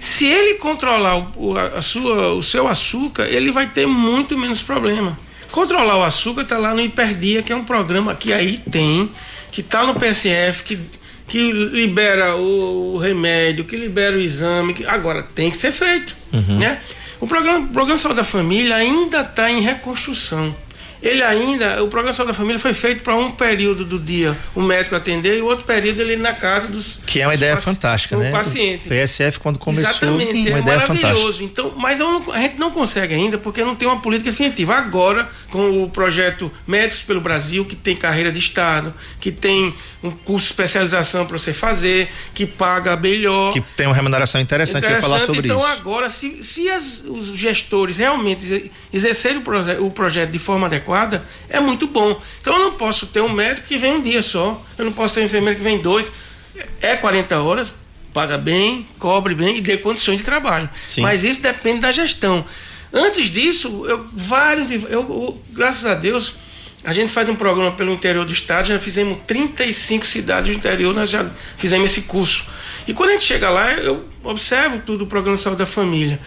Se 0.00 0.26
ele 0.26 0.54
controlar 0.54 1.16
o, 1.36 1.56
a 1.56 1.82
sua, 1.82 2.32
o 2.32 2.42
seu 2.42 2.66
açúcar, 2.66 3.26
ele 3.26 3.52
vai 3.52 3.66
ter 3.66 3.86
muito 3.86 4.36
menos 4.36 4.62
problema. 4.62 5.18
Controlar 5.54 5.98
o 5.98 6.02
açúcar 6.02 6.42
está 6.42 6.58
lá 6.58 6.74
no 6.74 6.80
Hiperdia, 6.80 7.40
que 7.40 7.52
é 7.52 7.54
um 7.54 7.62
programa 7.62 8.12
que 8.12 8.32
aí 8.32 8.60
tem 8.72 9.08
que 9.52 9.60
está 9.60 9.86
no 9.86 9.94
PSF, 9.94 10.64
que, 10.64 10.80
que 11.28 11.52
libera 11.52 12.34
o, 12.34 12.94
o, 12.94 12.98
remédio, 12.98 13.64
que 13.64 13.76
libera 13.76 14.16
o 14.16 14.20
exame, 14.20 14.74
que, 14.74 14.84
agora 14.84 15.22
tem 15.22 15.52
que 15.52 15.56
ser 15.56 15.70
feito. 15.70 16.16
Uhum. 16.32 16.58
Né? 16.58 16.80
O 17.20 17.28
programa, 17.28 17.60
o 17.66 17.68
programa 17.68 17.96
Saúde 17.96 18.16
da 18.16 18.24
Família 18.24 18.74
ainda 18.74 19.20
está 19.20 19.48
em 19.48 19.60
reconstrução 19.60 20.52
ele 21.04 21.22
ainda, 21.22 21.84
o 21.84 21.88
programa 21.88 22.14
Saúde 22.14 22.32
da 22.32 22.36
Família 22.36 22.58
foi 22.58 22.72
feito 22.72 23.02
para 23.02 23.14
um 23.14 23.30
período 23.30 23.84
do 23.84 23.98
dia 23.98 24.34
o 24.54 24.62
médico 24.62 24.96
atender 24.96 25.38
e 25.38 25.42
o 25.42 25.46
outro 25.46 25.66
período 25.66 26.00
ele 26.00 26.16
na 26.16 26.32
casa 26.32 26.66
dos. 26.68 27.02
Que 27.06 27.20
é 27.20 27.26
uma 27.26 27.34
ideia 27.34 27.58
fantástica, 27.58 28.16
né? 28.16 28.30
paciente. 28.30 28.86
O 28.86 28.88
PSF, 28.88 29.38
quando 29.38 29.58
começou, 29.58 30.08
Exatamente, 30.08 30.48
uma 30.48 30.58
é 30.58 30.60
ideia 30.62 30.80
fantástica. 30.80 31.44
Então, 31.44 31.74
mas 31.76 32.00
a 32.00 32.38
gente 32.38 32.58
não 32.58 32.70
consegue 32.70 33.12
ainda 33.12 33.36
porque 33.36 33.62
não 33.62 33.76
tem 33.76 33.86
uma 33.86 34.00
política 34.00 34.30
definitiva. 34.30 34.74
Agora, 34.74 35.30
com 35.50 35.82
o 35.82 35.90
projeto 35.90 36.50
Médicos 36.66 37.02
pelo 37.02 37.20
Brasil, 37.20 37.66
que 37.66 37.76
tem 37.76 37.94
carreira 37.94 38.32
de 38.32 38.38
Estado, 38.38 38.94
que 39.20 39.30
tem 39.30 39.74
um 40.02 40.10
curso 40.10 40.46
de 40.46 40.52
especialização 40.52 41.26
para 41.26 41.38
você 41.38 41.52
fazer, 41.52 42.08
que 42.34 42.46
paga 42.46 42.96
melhor. 42.96 43.52
Que 43.52 43.60
tem 43.60 43.86
uma 43.86 43.94
remuneração 43.94 44.40
interessante, 44.40 44.84
interessante 44.84 45.02
falar 45.02 45.20
sobre 45.20 45.46
então, 45.48 45.58
isso. 45.58 45.66
Então, 45.66 45.80
agora, 45.80 46.10
se, 46.10 46.42
se 46.42 46.68
as, 46.70 47.04
os 47.06 47.36
gestores 47.36 47.98
realmente 47.98 48.70
exercerem 48.92 49.38
o, 49.38 49.42
proje 49.42 49.76
o 49.78 49.90
projeto 49.90 50.30
de 50.30 50.38
forma 50.38 50.66
adequada, 50.66 50.93
adequada, 50.94 51.24
é 51.48 51.60
muito 51.60 51.86
bom. 51.86 52.20
Então 52.40 52.54
eu 52.54 52.60
não 52.60 52.72
posso 52.72 53.06
ter 53.06 53.20
um 53.20 53.28
médico 53.28 53.66
que 53.66 53.76
vem 53.76 53.94
um 53.94 54.00
dia 54.00 54.22
só, 54.22 54.62
eu 54.78 54.84
não 54.84 54.92
posso 54.92 55.14
ter 55.14 55.20
um 55.20 55.24
enfermeiro 55.24 55.58
que 55.58 55.64
vem 55.64 55.78
dois. 55.78 56.12
É 56.80 56.94
40 56.96 57.40
horas, 57.40 57.74
paga 58.12 58.38
bem, 58.38 58.86
cobre 58.98 59.34
bem 59.34 59.56
e 59.56 59.60
dê 59.60 59.76
condições 59.76 60.18
de 60.18 60.24
trabalho. 60.24 60.68
Sim. 60.88 61.02
Mas 61.02 61.24
isso 61.24 61.42
depende 61.42 61.80
da 61.80 61.90
gestão. 61.90 62.44
Antes 62.92 63.28
disso, 63.28 63.84
eu, 63.88 64.06
vários, 64.12 64.70
eu, 64.70 64.88
eu, 64.88 65.42
graças 65.50 65.84
a 65.84 65.94
Deus, 65.94 66.34
a 66.84 66.92
gente 66.92 67.12
faz 67.12 67.28
um 67.28 67.34
programa 67.34 67.72
pelo 67.72 67.92
interior 67.92 68.24
do 68.24 68.32
estado, 68.32 68.68
já 68.68 68.78
fizemos 68.78 69.18
35 69.26 70.06
cidades 70.06 70.52
do 70.52 70.56
interior, 70.56 70.94
nós 70.94 71.10
já 71.10 71.28
fizemos 71.56 71.90
esse 71.90 72.02
curso. 72.02 72.46
E 72.86 72.94
quando 72.94 73.10
a 73.10 73.12
gente 73.14 73.24
chega 73.24 73.50
lá, 73.50 73.72
eu 73.72 74.04
observo 74.22 74.78
tudo 74.78 75.04
o 75.04 75.06
programa 75.08 75.36
de 75.36 75.42
saúde 75.42 75.58
da 75.58 75.66
família. 75.66 76.20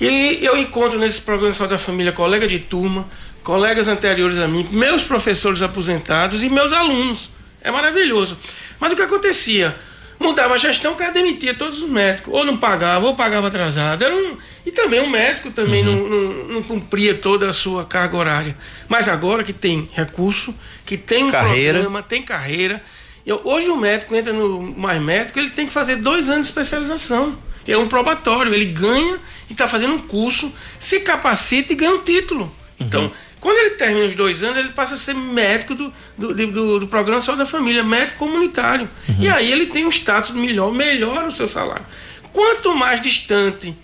E 0.00 0.38
eu 0.42 0.56
encontro 0.56 0.98
nesse 0.98 1.20
programa 1.20 1.50
de 1.50 1.58
saúde 1.58 1.74
da 1.74 1.78
família 1.78 2.12
colega 2.12 2.46
de 2.46 2.58
turma, 2.58 3.06
colegas 3.44 3.86
anteriores 3.86 4.38
a 4.38 4.48
mim, 4.48 4.66
meus 4.72 5.04
professores 5.04 5.62
aposentados 5.62 6.42
e 6.42 6.48
meus 6.48 6.72
alunos. 6.72 7.30
É 7.62 7.70
maravilhoso. 7.70 8.36
Mas 8.80 8.92
o 8.92 8.96
que 8.96 9.02
acontecia? 9.02 9.76
Mudava 10.18 10.54
a 10.54 10.56
gestão, 10.56 10.92
o 10.92 10.96
cara 10.96 11.12
demitia 11.12 11.54
todos 11.54 11.82
os 11.82 11.88
médicos. 11.88 12.32
Ou 12.32 12.44
não 12.44 12.56
pagava, 12.56 13.06
ou 13.06 13.14
pagava 13.14 13.48
atrasado. 13.48 14.04
Um, 14.06 14.36
e 14.64 14.70
também 14.70 15.00
o 15.00 15.08
médico 15.08 15.50
também 15.50 15.86
uhum. 15.86 16.08
não, 16.08 16.08
não, 16.08 16.44
não, 16.54 16.62
cumpria 16.62 17.14
toda 17.14 17.48
a 17.48 17.52
sua 17.52 17.84
carga 17.84 18.16
horária. 18.16 18.56
Mas 18.88 19.08
agora 19.08 19.44
que 19.44 19.52
tem 19.52 19.88
recurso, 19.92 20.54
que 20.86 20.96
tem 20.96 21.24
um 21.24 21.30
carreira. 21.30 21.80
programa, 21.80 22.02
tem 22.02 22.22
carreira. 22.22 22.82
Eu, 23.26 23.40
hoje 23.44 23.68
o 23.68 23.76
médico 23.76 24.14
entra 24.14 24.32
no 24.32 24.62
mais 24.76 25.00
médico, 25.00 25.38
ele 25.38 25.50
tem 25.50 25.66
que 25.66 25.72
fazer 25.72 25.96
dois 25.96 26.28
anos 26.28 26.46
de 26.46 26.52
especialização. 26.52 27.36
É 27.66 27.76
um 27.76 27.88
probatório, 27.88 28.52
ele 28.52 28.66
ganha 28.66 29.18
e 29.48 29.52
está 29.52 29.66
fazendo 29.66 29.94
um 29.94 29.98
curso, 30.00 30.52
se 30.78 31.00
capacita 31.00 31.72
e 31.72 31.76
ganha 31.76 31.92
um 31.92 32.02
título. 32.02 32.54
Então, 32.78 33.04
uhum. 33.04 33.10
Quando 33.44 33.58
ele 33.58 33.70
termina 33.72 34.06
os 34.06 34.14
dois 34.14 34.42
anos, 34.42 34.56
ele 34.56 34.70
passa 34.70 34.94
a 34.94 34.96
ser 34.96 35.14
médico 35.14 35.74
do, 35.74 35.92
do, 36.16 36.34
do, 36.34 36.80
do 36.80 36.88
programa 36.88 37.20
Saúde 37.20 37.40
da 37.40 37.46
Família, 37.46 37.84
médico 37.84 38.16
comunitário. 38.16 38.88
Uhum. 39.06 39.16
E 39.20 39.28
aí 39.28 39.52
ele 39.52 39.66
tem 39.66 39.84
um 39.84 39.90
status 39.90 40.30
melhor, 40.30 40.72
melhora 40.72 41.28
o 41.28 41.30
seu 41.30 41.46
salário. 41.46 41.84
Quanto 42.32 42.74
mais 42.74 43.02
distante 43.02 43.76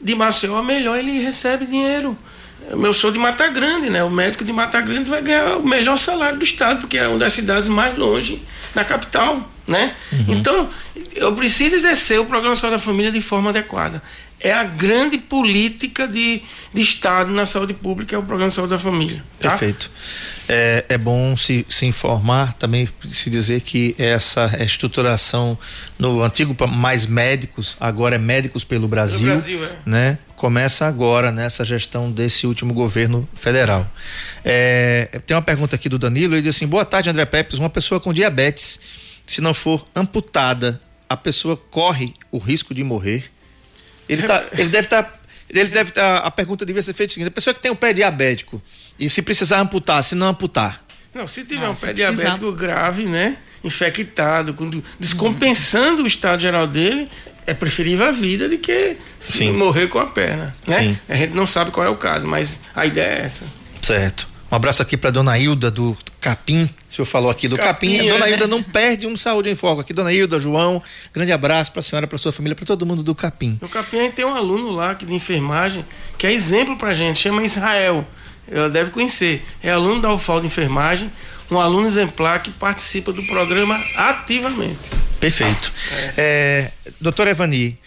de 0.00 0.14
Maceió, 0.14 0.62
melhor 0.62 0.96
ele 0.96 1.18
recebe 1.18 1.66
dinheiro. 1.66 2.16
Eu 2.70 2.94
sou 2.94 3.10
de 3.10 3.18
Mata 3.18 3.48
Grande, 3.48 3.90
né? 3.90 4.04
O 4.04 4.10
médico 4.10 4.44
de 4.44 4.52
Mata 4.52 4.80
Grande 4.80 5.10
vai 5.10 5.20
ganhar 5.20 5.56
o 5.56 5.66
melhor 5.66 5.98
salário 5.98 6.38
do 6.38 6.44
estado, 6.44 6.82
porque 6.82 6.96
é 6.96 7.08
uma 7.08 7.18
das 7.18 7.32
cidades 7.32 7.68
mais 7.68 7.98
longe 7.98 8.40
da 8.72 8.84
capital, 8.84 9.50
né? 9.66 9.96
Uhum. 10.12 10.24
Então, 10.28 10.70
eu 11.16 11.34
preciso 11.34 11.74
exercer 11.74 12.20
o 12.20 12.24
programa 12.24 12.54
Saúde 12.54 12.76
da 12.76 12.80
Família 12.80 13.10
de 13.10 13.20
forma 13.20 13.50
adequada 13.50 14.00
é 14.40 14.52
a 14.52 14.62
grande 14.62 15.18
política 15.18 16.06
de, 16.06 16.42
de 16.72 16.80
Estado 16.80 17.32
na 17.32 17.44
saúde 17.44 17.74
pública, 17.74 18.14
é 18.14 18.18
o 18.18 18.22
Programa 18.22 18.50
de 18.50 18.54
Saúde 18.54 18.70
da 18.70 18.78
Família. 18.78 19.22
Tá? 19.40 19.50
Perfeito. 19.50 19.90
É, 20.48 20.84
é 20.88 20.98
bom 20.98 21.36
se, 21.36 21.66
se 21.68 21.86
informar, 21.86 22.54
também 22.54 22.88
se 23.04 23.28
dizer 23.28 23.60
que 23.60 23.94
essa 23.98 24.50
estruturação 24.60 25.58
no 25.98 26.22
antigo 26.22 26.56
Mais 26.68 27.04
Médicos, 27.04 27.76
agora 27.80 28.14
é 28.14 28.18
Médicos 28.18 28.64
pelo 28.64 28.86
Brasil, 28.86 29.18
pelo 29.18 29.32
Brasil 29.32 29.64
é. 29.64 29.76
né? 29.84 30.18
Começa 30.36 30.86
agora 30.86 31.32
nessa 31.32 31.64
gestão 31.64 32.10
desse 32.12 32.46
último 32.46 32.72
governo 32.72 33.28
federal. 33.34 33.90
É, 34.44 35.20
tem 35.26 35.36
uma 35.36 35.42
pergunta 35.42 35.74
aqui 35.74 35.88
do 35.88 35.98
Danilo, 35.98 36.34
ele 36.34 36.42
diz 36.42 36.54
assim: 36.54 36.66
boa 36.66 36.84
tarde, 36.84 37.10
André 37.10 37.24
Pepes. 37.24 37.58
Uma 37.58 37.68
pessoa 37.68 37.98
com 37.98 38.14
diabetes, 38.14 38.78
se 39.26 39.40
não 39.40 39.52
for 39.52 39.84
amputada, 39.96 40.80
a 41.08 41.16
pessoa 41.16 41.56
corre 41.56 42.14
o 42.30 42.38
risco 42.38 42.72
de 42.72 42.84
morrer? 42.84 43.28
Ele, 44.08 44.22
tá, 44.22 44.44
ele 44.52 44.68
deve 44.68 44.86
estar. 44.86 45.02
Tá, 45.02 45.18
ele 45.50 45.68
deve 45.68 45.90
estar. 45.90 46.20
Tá, 46.20 46.26
a 46.26 46.30
pergunta 46.30 46.64
devia 46.64 46.82
ser 46.82 46.92
feita 46.92 47.10
o 47.10 47.14
seguinte: 47.14 47.28
a 47.28 47.32
pessoa 47.32 47.54
que 47.54 47.60
tem 47.60 47.70
o 47.70 47.74
um 47.74 47.76
pé 47.76 47.92
diabético 47.92 48.62
e 48.98 49.08
se 49.08 49.22
precisar 49.22 49.60
amputar, 49.60 50.02
se 50.02 50.14
não 50.14 50.28
amputar. 50.28 50.84
Não, 51.14 51.26
se 51.26 51.44
tiver 51.44 51.66
ah, 51.66 51.70
um 51.70 51.74
pé 51.74 51.92
diabético 51.92 52.52
grave, 52.52 53.04
né? 53.04 53.38
Infectado, 53.64 54.56
descompensando 55.00 56.02
hum. 56.02 56.04
o 56.04 56.06
estado 56.06 56.40
geral 56.40 56.66
dele, 56.66 57.08
é 57.46 57.54
preferível 57.54 58.06
a 58.06 58.10
vida 58.10 58.48
do 58.48 58.56
que 58.58 58.96
Sim. 59.20 59.52
morrer 59.52 59.88
com 59.88 59.98
a 59.98 60.06
perna. 60.06 60.54
Né? 60.66 60.80
Sim. 60.80 60.98
A 61.08 61.14
gente 61.16 61.34
não 61.34 61.46
sabe 61.46 61.70
qual 61.70 61.84
é 61.84 61.88
o 61.88 61.96
caso, 61.96 62.28
mas 62.28 62.60
a 62.74 62.86
ideia 62.86 63.20
é 63.20 63.24
essa. 63.24 63.44
Certo. 63.82 64.28
Um 64.50 64.56
abraço 64.56 64.80
aqui 64.80 64.96
para 64.96 65.10
dona 65.10 65.38
Hilda 65.38 65.70
do 65.70 65.96
Capim. 66.20 66.70
O 66.90 66.94
senhor 66.94 67.04
falou 67.04 67.30
aqui 67.30 67.46
do 67.48 67.56
Capim. 67.56 67.98
Capim. 67.98 68.08
Dona 68.08 68.26
é. 68.26 68.30
Hilda 68.30 68.46
não 68.46 68.62
perde 68.62 69.06
um 69.06 69.14
Saúde 69.14 69.50
em 69.50 69.54
Foco. 69.54 69.82
Aqui, 69.82 69.92
dona 69.92 70.10
Hilda, 70.10 70.40
João. 70.40 70.82
Grande 71.12 71.32
abraço 71.32 71.70
para 71.70 71.80
a 71.80 71.82
senhora, 71.82 72.06
para 72.06 72.16
sua 72.16 72.32
família, 72.32 72.56
para 72.56 72.64
todo 72.64 72.86
mundo 72.86 73.02
do 73.02 73.14
Capim. 73.14 73.58
No 73.60 73.68
Capim 73.68 73.98
a 73.98 74.02
gente 74.04 74.14
tem 74.14 74.24
um 74.24 74.34
aluno 74.34 74.70
lá 74.70 74.94
de 74.94 75.14
enfermagem 75.14 75.84
que 76.16 76.26
é 76.26 76.32
exemplo 76.32 76.76
para 76.78 76.94
gente, 76.94 77.18
chama 77.18 77.42
Israel. 77.44 78.06
Ela 78.50 78.70
deve 78.70 78.90
conhecer. 78.90 79.44
É 79.62 79.70
aluno 79.70 80.00
da 80.00 80.14
UFAL 80.14 80.40
de 80.40 80.46
enfermagem, 80.46 81.12
um 81.50 81.60
aluno 81.60 81.86
exemplar 81.86 82.42
que 82.42 82.50
participa 82.50 83.12
do 83.12 83.22
programa 83.24 83.84
ativamente. 83.94 84.78
Perfeito. 85.20 85.70
É. 85.92 86.14
É, 86.16 86.72
doutor 86.98 87.26
Evani, 87.26 87.78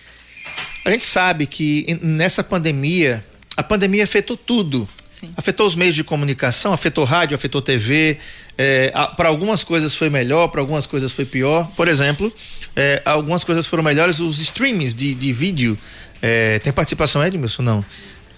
a 0.86 0.92
gente 0.92 1.04
sabe 1.04 1.48
que 1.48 1.98
nessa 2.04 2.44
pandemia, 2.44 3.26
a 3.58 3.64
pandemia 3.64 4.04
afetou 4.04 4.38
tudo 4.38 4.88
Sim. 5.22 5.32
Afetou 5.38 5.68
os 5.68 5.76
meios 5.76 5.96
de 5.96 6.04
comunicação, 6.04 6.74
afetou 6.74 7.06
rádio, 7.06 7.36
afetou 7.36 7.62
TV. 7.62 8.18
É, 8.58 8.92
para 9.16 9.30
algumas 9.30 9.64
coisas 9.64 9.96
foi 9.96 10.10
melhor, 10.10 10.48
para 10.48 10.62
algumas 10.62 10.88
coisas 10.88 11.12
foi 11.12 11.26
pior. 11.26 11.70
Por 11.78 11.88
exemplo, 11.88 12.34
é, 12.76 13.04
algumas 13.06 13.44
coisas 13.44 13.68
foram 13.68 13.84
melhores. 13.84 14.20
Os 14.20 14.40
streams 14.40 14.96
de, 14.96 15.14
de 15.14 15.32
vídeo. 15.32 15.78
É, 16.24 16.58
tem 16.60 16.74
participação, 16.74 17.24
Edmilson? 17.26 17.62
Não. 17.62 17.86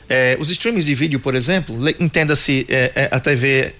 É, 0.10 0.36
os 0.40 0.50
streams 0.50 0.86
de 0.86 0.94
vídeo, 0.94 1.22
por 1.22 1.36
exemplo, 1.36 1.78
entenda-se 2.00 2.66
é, 2.70 2.92
é, 2.94 3.10
a 3.10 3.20
TV 3.20 3.74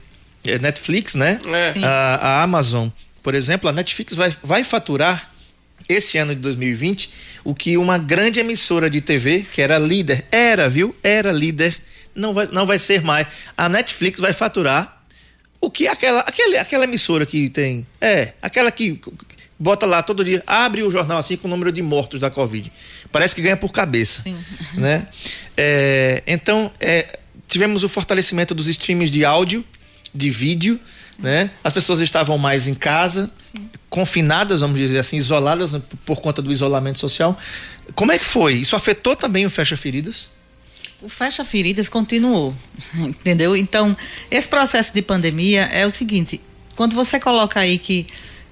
Netflix, 0.62 1.16
né? 1.16 1.40
A, 1.84 2.16
a 2.16 2.44
Amazon 2.44 2.90
Por 3.22 3.36
exemplo, 3.36 3.70
a 3.70 3.74
Netflix 3.74 4.16
vai, 4.16 4.34
vai 4.42 4.64
faturar 4.64 5.30
esse 5.88 6.18
ano 6.18 6.34
de 6.34 6.42
2020 6.42 7.10
o 7.44 7.54
que 7.54 7.76
uma 7.78 7.98
grande 7.98 8.40
emissora 8.40 8.90
de 8.90 9.02
TV, 9.02 9.46
que 9.52 9.62
era 9.62 9.78
líder, 9.78 10.26
era, 10.32 10.70
viu? 10.70 10.96
Era 11.04 11.32
líder, 11.32 11.76
não 12.16 12.34
vai, 12.34 12.48
não 12.48 12.66
vai 12.66 12.80
ser 12.80 13.02
mais. 13.02 13.28
A 13.58 13.68
Netflix 13.70 14.20
vai 14.20 14.34
faturar 14.34 15.04
o 15.60 15.70
que 15.70 15.88
aquela, 15.88 16.20
aquele, 16.22 16.58
aquela 16.58 16.84
emissora 16.84 17.26
que 17.26 17.50
tem. 17.50 17.88
É, 18.02 18.34
aquela 18.42 18.72
que 18.72 19.00
bota 19.58 19.86
lá 19.86 20.04
todo 20.04 20.24
dia, 20.24 20.44
abre 20.46 20.84
o 20.84 20.92
jornal 20.92 21.18
assim 21.18 21.38
com 21.38 21.48
o 21.48 21.52
número 21.52 21.72
de 21.72 21.82
mortos 21.82 22.20
da 22.20 22.30
Covid. 22.30 22.72
Parece 23.12 23.34
que 23.34 23.42
ganha 23.42 23.56
por 23.56 23.72
cabeça. 23.72 24.22
Sim. 24.24 24.36
Né? 24.74 25.08
É, 25.56 26.24
então, 26.28 26.72
é, 26.80 27.20
tivemos 27.48 27.84
o 27.84 27.90
fortalecimento 27.90 28.54
dos 28.54 28.68
streams 28.68 29.12
de 29.12 29.24
áudio, 29.24 29.64
de 30.14 30.30
vídeo, 30.30 30.80
né? 31.20 31.52
As 31.64 31.72
pessoas 31.72 32.00
estavam 32.02 32.38
mais 32.38 32.68
em 32.68 32.74
casa, 32.74 33.32
Sim. 33.40 33.70
confinadas, 33.90 34.62
vamos 34.62 34.78
dizer 34.78 34.98
assim, 34.98 35.16
isoladas 35.16 35.78
por 36.06 36.22
conta 36.22 36.42
do 36.42 36.52
isolamento 36.52 37.00
social. 37.00 37.38
Como 37.94 38.12
é 38.12 38.18
que 38.18 38.26
foi? 38.26 38.56
Isso 38.56 38.76
afetou 38.76 39.16
também 39.16 39.46
o 39.46 39.50
Fecha 39.50 39.78
Feridas? 39.78 40.28
O 41.04 41.10
Fecha 41.10 41.44
Feridas 41.44 41.90
continuou, 41.90 42.56
entendeu? 42.96 43.58
Então, 43.58 43.96
esse 44.32 44.48
processo 44.48 44.94
de 44.94 45.02
pandemia 45.02 45.64
é 45.64 45.86
o 45.86 45.92
seguinte: 45.92 46.40
quando 46.78 46.96
você 46.96 47.20
coloca 47.20 47.60
aí 47.60 47.78
que 47.78 48.08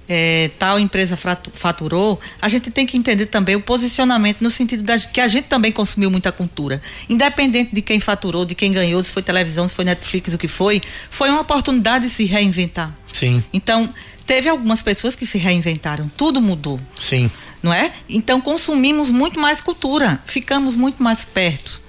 é, 0.06 0.50
tal 0.58 0.78
empresa 0.78 1.16
faturou, 1.16 2.20
a 2.42 2.48
gente 2.50 2.70
tem 2.70 2.84
que 2.84 2.98
entender 2.98 3.24
também 3.24 3.56
o 3.56 3.60
posicionamento 3.62 4.42
no 4.42 4.50
sentido 4.50 4.82
de 4.82 5.08
que 5.08 5.20
a 5.20 5.28
gente 5.28 5.44
também 5.44 5.72
consumiu 5.72 6.10
muita 6.10 6.30
cultura. 6.30 6.82
Independente 7.08 7.74
de 7.74 7.80
quem 7.80 7.98
faturou, 7.98 8.44
de 8.44 8.54
quem 8.54 8.70
ganhou, 8.70 9.02
se 9.02 9.10
foi 9.10 9.22
televisão, 9.22 9.66
se 9.66 9.74
foi 9.74 9.86
Netflix, 9.86 10.34
o 10.34 10.38
que 10.38 10.48
foi, 10.48 10.82
foi 11.08 11.30
uma 11.30 11.40
oportunidade 11.40 12.06
de 12.06 12.12
se 12.12 12.24
reinventar. 12.24 12.94
Sim. 13.10 13.42
Então, 13.50 13.88
teve 14.26 14.50
algumas 14.50 14.82
pessoas 14.82 15.16
que 15.16 15.24
se 15.24 15.38
reinventaram, 15.38 16.10
tudo 16.18 16.42
mudou. 16.42 16.78
Sim. 17.00 17.30
Não 17.62 17.72
é? 17.72 17.90
Então, 18.10 18.42
consumimos 18.42 19.10
muito 19.10 19.40
mais 19.40 19.62
cultura, 19.62 20.20
ficamos 20.26 20.76
muito 20.76 21.02
mais 21.02 21.24
perto 21.24 21.80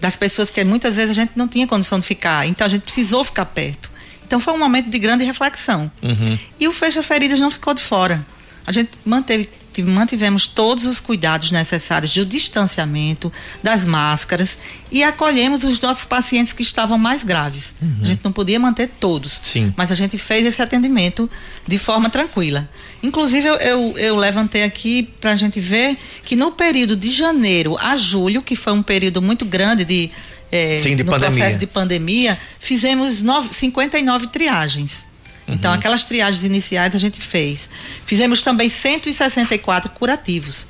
das 0.00 0.16
pessoas 0.16 0.50
que 0.50 0.62
muitas 0.64 0.96
vezes 0.96 1.10
a 1.10 1.14
gente 1.14 1.32
não 1.36 1.48
tinha 1.48 1.66
condição 1.66 1.98
de 1.98 2.06
ficar. 2.06 2.46
Então 2.46 2.66
a 2.66 2.70
gente 2.70 2.82
precisou 2.82 3.24
ficar 3.24 3.44
perto. 3.46 3.90
Então 4.26 4.38
foi 4.38 4.52
um 4.52 4.58
momento 4.58 4.90
de 4.90 4.98
grande 4.98 5.24
reflexão. 5.24 5.90
Uhum. 6.02 6.38
E 6.60 6.68
o 6.68 6.72
Fecha 6.72 7.02
Feridas 7.02 7.40
não 7.40 7.50
ficou 7.50 7.72
de 7.72 7.82
fora. 7.82 8.24
A 8.66 8.72
gente 8.72 8.90
manteve, 9.04 9.48
mantivemos 9.84 10.46
todos 10.46 10.84
os 10.84 11.00
cuidados 11.00 11.50
necessários 11.50 12.10
de 12.10 12.24
distanciamento, 12.24 13.32
das 13.62 13.84
máscaras 13.84 14.58
e 14.92 15.02
acolhemos 15.02 15.64
os 15.64 15.80
nossos 15.80 16.04
pacientes 16.04 16.52
que 16.52 16.62
estavam 16.62 16.98
mais 16.98 17.24
graves. 17.24 17.74
Uhum. 17.80 17.98
A 18.02 18.06
gente 18.06 18.20
não 18.22 18.32
podia 18.32 18.60
manter 18.60 18.88
todos, 19.00 19.40
Sim. 19.42 19.72
mas 19.76 19.90
a 19.90 19.94
gente 19.94 20.18
fez 20.18 20.46
esse 20.46 20.60
atendimento 20.60 21.30
de 21.66 21.78
forma 21.78 22.10
tranquila. 22.10 22.68
Inclusive, 23.02 23.46
eu, 23.46 23.54
eu, 23.56 23.98
eu 23.98 24.16
levantei 24.16 24.64
aqui 24.64 25.04
para 25.20 25.32
a 25.32 25.36
gente 25.36 25.60
ver 25.60 25.96
que 26.24 26.34
no 26.34 26.52
período 26.52 26.96
de 26.96 27.08
janeiro 27.10 27.76
a 27.78 27.96
julho, 27.96 28.42
que 28.42 28.56
foi 28.56 28.72
um 28.72 28.82
período 28.82 29.22
muito 29.22 29.44
grande 29.44 29.84
de, 29.84 30.10
é, 30.50 30.78
Sim, 30.78 30.96
de 30.96 31.04
no 31.04 31.12
pandemia. 31.12 31.36
processo 31.36 31.58
de 31.58 31.66
pandemia, 31.66 32.38
fizemos 32.58 33.22
nove, 33.22 33.54
59 33.54 34.28
triagens. 34.28 35.06
Então, 35.42 35.48
uhum. 35.48 35.54
Então, 35.54 35.72
aquelas 35.72 36.04
triagens 36.04 36.44
iniciais 36.44 36.94
a 36.94 36.98
gente 36.98 37.20
fez. 37.20 37.68
Fizemos 38.04 38.42
também 38.42 38.68
164 38.68 39.90
curativos. 39.90 40.66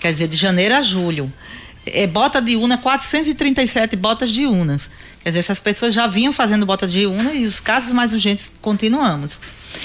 Quer 0.00 0.12
dizer, 0.12 0.28
de 0.28 0.36
janeiro 0.36 0.74
a 0.74 0.82
julho. 0.82 1.32
É, 1.94 2.06
bota 2.06 2.40
de 2.40 2.56
una, 2.56 2.78
437 2.78 3.96
botas 3.96 4.30
de 4.30 4.46
unas. 4.46 4.90
Quer 5.22 5.30
dizer, 5.30 5.40
essas 5.40 5.60
pessoas 5.60 5.92
já 5.92 6.06
vinham 6.06 6.32
fazendo 6.32 6.64
botas 6.64 6.92
de 6.92 7.06
una 7.06 7.32
e 7.34 7.44
os 7.44 7.60
casos 7.60 7.92
mais 7.92 8.12
urgentes 8.12 8.52
continuamos. 8.60 9.40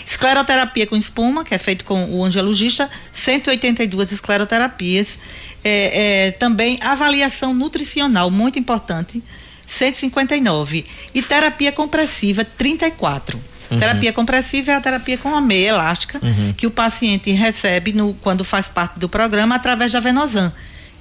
Escleroterapia 0.05 0.87
com 0.87 0.95
espuma, 0.95 1.43
que 1.43 1.53
é 1.53 1.57
feito 1.57 1.85
com 1.85 2.05
o 2.11 2.23
angiologista, 2.23 2.89
182 3.11 4.11
escleroterapias. 4.11 5.19
É, 5.63 6.27
é, 6.27 6.31
também 6.31 6.77
avaliação 6.81 7.53
nutricional, 7.53 8.29
muito 8.29 8.59
importante, 8.59 9.23
159. 9.65 10.85
E 11.13 11.21
terapia 11.21 11.71
compressiva, 11.71 12.45
34. 12.45 13.41
Uhum. 13.71 13.79
Terapia 13.79 14.13
compressiva 14.13 14.71
é 14.71 14.75
a 14.75 14.81
terapia 14.81 15.17
com 15.17 15.33
a 15.33 15.41
meia 15.41 15.69
elástica 15.69 16.19
uhum. 16.21 16.53
que 16.53 16.67
o 16.67 16.71
paciente 16.71 17.31
recebe 17.31 17.93
no, 17.93 18.13
quando 18.15 18.43
faz 18.43 18.67
parte 18.67 18.99
do 18.99 19.07
programa 19.07 19.55
através 19.55 19.91
da 19.91 19.99
Venosan 19.99 20.53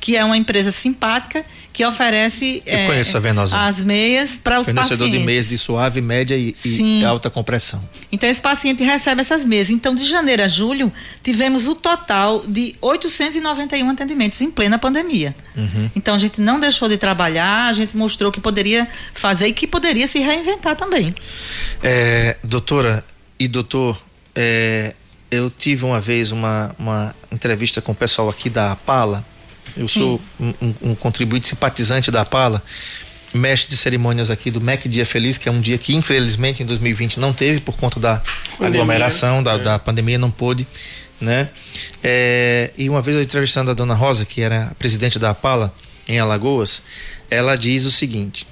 que 0.03 0.17
é 0.17 0.25
uma 0.25 0.37
empresa 0.37 0.73
simpática 0.73 1.45
que 1.73 1.87
oferece 1.87 2.61
é, 2.67 2.89
as 3.53 3.81
meias 3.81 4.33
para 4.33 4.59
os 4.59 4.67
Fornecedor 4.67 4.99
pacientes. 4.99 5.21
de 5.21 5.25
meias 5.25 5.49
de 5.49 5.57
suave, 5.57 6.01
média 6.01 6.37
e, 6.37 6.53
e, 6.65 7.05
alta 7.05 7.31
compressão. 7.31 7.81
Então 8.11 8.29
esse 8.29 8.43
paciente 8.43 8.83
recebe 8.83 9.21
essas 9.21 9.45
meias. 9.45 9.71
Então 9.71 9.95
de 9.95 10.05
janeiro 10.05 10.43
a 10.43 10.49
julho 10.49 10.93
tivemos 11.23 11.69
o 11.69 11.77
total 11.77 12.45
de 12.49 12.75
891 12.81 13.91
atendimentos 13.91 14.41
em 14.41 14.51
plena 14.51 14.77
pandemia. 14.77 15.37
Uhum. 15.57 15.89
Então 15.95 16.17
a 16.17 16.19
gente 16.19 16.41
não 16.41 16.59
deixou 16.59 16.89
de 16.89 16.99
trabalhar, 16.99 17.69
a 17.69 17.73
gente 17.73 17.97
mostrou 17.97 18.33
que 18.33 18.41
poderia 18.41 18.89
fazer 19.15 19.47
e 19.47 19.53
que 19.53 19.69
poderia 19.69 20.09
se 20.09 20.19
reinventar 20.19 20.75
também. 20.75 21.15
É, 21.81 22.37
doutora 22.43 23.05
e 23.39 23.47
doutor, 23.47 24.03
é, 24.35 24.97
eu 25.31 25.49
tive 25.49 25.85
uma 25.85 26.01
vez 26.01 26.33
uma, 26.33 26.75
uma 26.77 27.15
entrevista 27.31 27.81
com 27.81 27.93
o 27.93 27.95
pessoal 27.95 28.29
aqui 28.29 28.51
da 28.51 28.75
Pala 28.75 29.31
eu 29.77 29.89
sou 29.89 30.21
um, 30.39 30.55
um, 30.61 30.75
um, 30.83 30.95
contribuinte 30.95 31.49
simpatizante 31.49 32.11
da 32.11 32.25
Pala, 32.25 32.63
mestre 33.33 33.71
de 33.71 33.77
cerimônias 33.77 34.31
aqui 34.31 34.51
do 34.51 34.61
MEC 34.61 34.89
Dia 34.89 35.07
Feliz, 35.07 35.39
que 35.39 35.49
é 35.49 35.53
um 35.53 35.61
dia 35.61 35.79
que 35.79 35.95
infelizmente 35.95 36.63
em 36.63 36.67
2020 36.67 37.19
não 37.19 37.33
teve 37.33 37.61
por 37.61 37.77
conta 37.77 37.99
da 37.99 38.23
aglomeração, 38.61 39.43
da, 39.43 39.55
é. 39.55 39.59
da 39.59 39.79
pandemia, 39.79 40.19
não 40.19 40.31
pôde, 40.31 40.67
né? 41.21 41.49
É, 42.03 42.71
e 42.77 42.89
uma 42.89 43.01
vez 43.01 43.17
eu 43.17 43.23
entrevistando 43.23 43.71
a 43.71 43.75
dona 43.75 43.95
Rosa, 43.95 44.25
que 44.25 44.41
era 44.41 44.73
presidente 44.79 45.19
da 45.19 45.35
Pala 45.35 45.73
em 46.09 46.19
Alagoas, 46.19 46.83
ela 47.31 47.57
diz 47.57 47.85
o 47.87 47.91
seguinte: 47.91 48.47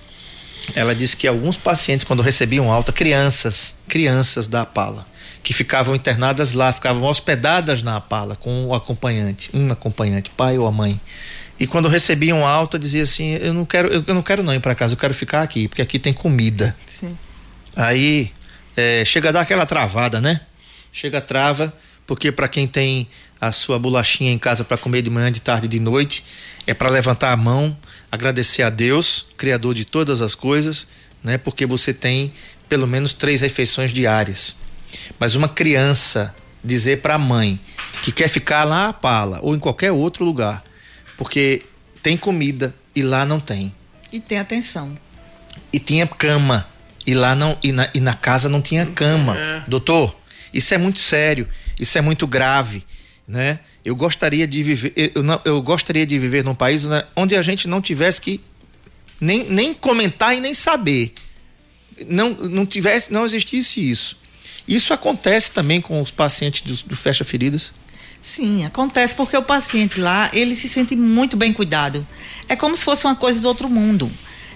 ela 0.74 0.94
disse 0.94 1.16
que 1.16 1.26
alguns 1.26 1.56
pacientes, 1.56 2.06
quando 2.06 2.22
recebiam 2.22 2.70
alta, 2.70 2.92
crianças, 2.92 3.74
crianças 3.88 4.46
da 4.48 4.64
Pala, 4.64 5.06
que 5.42 5.52
ficavam 5.52 5.94
internadas 5.94 6.52
lá, 6.52 6.72
ficavam 6.72 7.02
hospedadas 7.04 7.82
na 7.82 7.96
Apala 7.96 8.36
com 8.36 8.66
o 8.66 8.74
acompanhante, 8.74 9.50
um 9.54 9.70
acompanhante, 9.72 10.30
pai 10.30 10.58
ou 10.58 10.66
a 10.66 10.72
mãe. 10.72 11.00
E 11.58 11.66
quando 11.66 11.88
recebiam 11.88 12.46
alta, 12.46 12.78
dizia 12.78 13.02
assim: 13.02 13.34
"Eu 13.34 13.52
não 13.52 13.64
quero, 13.64 13.88
eu 14.06 14.14
não 14.14 14.22
quero 14.22 14.42
não 14.42 14.54
ir 14.54 14.60
para 14.60 14.74
casa, 14.74 14.94
eu 14.94 14.98
quero 14.98 15.14
ficar 15.14 15.42
aqui, 15.42 15.68
porque 15.68 15.82
aqui 15.82 15.98
tem 15.98 16.12
comida". 16.12 16.74
Sim. 16.86 17.16
Aí 17.76 18.32
é, 18.76 19.04
chega 19.04 19.28
a 19.28 19.32
dar 19.32 19.40
aquela 19.42 19.66
travada, 19.66 20.20
né? 20.20 20.40
Chega 20.92 21.20
trava, 21.20 21.72
porque 22.06 22.32
para 22.32 22.48
quem 22.48 22.66
tem 22.66 23.08
a 23.40 23.52
sua 23.52 23.78
bolachinha 23.78 24.32
em 24.32 24.38
casa 24.38 24.64
para 24.64 24.76
comer 24.76 25.02
de 25.02 25.10
manhã, 25.10 25.32
de 25.32 25.40
tarde, 25.40 25.66
de 25.66 25.80
noite, 25.80 26.24
é 26.66 26.74
para 26.74 26.90
levantar 26.90 27.32
a 27.32 27.36
mão, 27.36 27.76
agradecer 28.12 28.62
a 28.62 28.70
Deus, 28.70 29.26
criador 29.36 29.74
de 29.74 29.84
todas 29.84 30.20
as 30.20 30.34
coisas, 30.34 30.86
né? 31.22 31.38
Porque 31.38 31.64
você 31.64 31.94
tem 31.94 32.32
pelo 32.68 32.86
menos 32.86 33.12
três 33.12 33.40
refeições 33.40 33.92
diárias. 33.92 34.54
Mas 35.18 35.34
uma 35.34 35.48
criança 35.48 36.34
dizer 36.62 37.00
para 37.00 37.14
a 37.14 37.18
mãe 37.18 37.58
que 38.02 38.12
quer 38.12 38.28
ficar 38.28 38.64
lá 38.64 38.88
a 38.88 38.92
pala 38.92 39.40
ou 39.42 39.54
em 39.54 39.58
qualquer 39.58 39.92
outro 39.92 40.24
lugar, 40.24 40.62
porque 41.16 41.62
tem 42.02 42.16
comida 42.16 42.74
e 42.94 43.02
lá 43.02 43.24
não 43.24 43.40
tem. 43.40 43.74
E 44.12 44.20
tem 44.20 44.38
atenção. 44.38 44.96
E 45.72 45.78
tinha 45.78 46.06
cama 46.06 46.66
e 47.06 47.14
lá 47.14 47.34
não 47.34 47.56
e 47.62 47.72
na, 47.72 47.88
e 47.94 48.00
na 48.00 48.14
casa 48.14 48.48
não 48.48 48.60
tinha 48.60 48.86
cama. 48.86 49.36
É. 49.36 49.62
Doutor, 49.66 50.16
isso 50.52 50.74
é 50.74 50.78
muito 50.78 50.98
sério, 50.98 51.48
isso 51.78 51.96
é 51.96 52.00
muito 52.00 52.26
grave, 52.26 52.84
né? 53.26 53.60
Eu 53.84 53.96
gostaria 53.96 54.46
de 54.46 54.62
viver, 54.62 54.92
eu, 55.14 55.22
não, 55.22 55.40
eu 55.44 55.62
gostaria 55.62 56.04
de 56.04 56.18
viver 56.18 56.44
num 56.44 56.54
país 56.54 56.84
né, 56.84 57.04
onde 57.16 57.34
a 57.34 57.40
gente 57.40 57.66
não 57.66 57.80
tivesse 57.80 58.20
que 58.20 58.40
nem, 59.18 59.44
nem 59.44 59.72
comentar 59.72 60.36
e 60.36 60.40
nem 60.40 60.52
saber. 60.52 61.14
Não, 62.06 62.30
não 62.30 62.66
tivesse, 62.66 63.12
não 63.12 63.24
existisse 63.24 63.90
isso. 63.90 64.19
Isso 64.70 64.94
acontece 64.94 65.50
também 65.50 65.80
com 65.80 66.00
os 66.00 66.12
pacientes 66.12 66.62
do, 66.62 66.88
do 66.90 66.96
fecha 66.96 67.24
feridas? 67.24 67.72
Sim, 68.22 68.64
acontece 68.64 69.16
porque 69.16 69.36
o 69.36 69.42
paciente 69.42 69.98
lá, 69.98 70.30
ele 70.32 70.54
se 70.54 70.68
sente 70.68 70.94
muito 70.94 71.36
bem 71.36 71.52
cuidado. 71.52 72.06
É 72.48 72.54
como 72.54 72.76
se 72.76 72.84
fosse 72.84 73.04
uma 73.04 73.16
coisa 73.16 73.40
do 73.40 73.48
outro 73.48 73.68
mundo. 73.68 74.08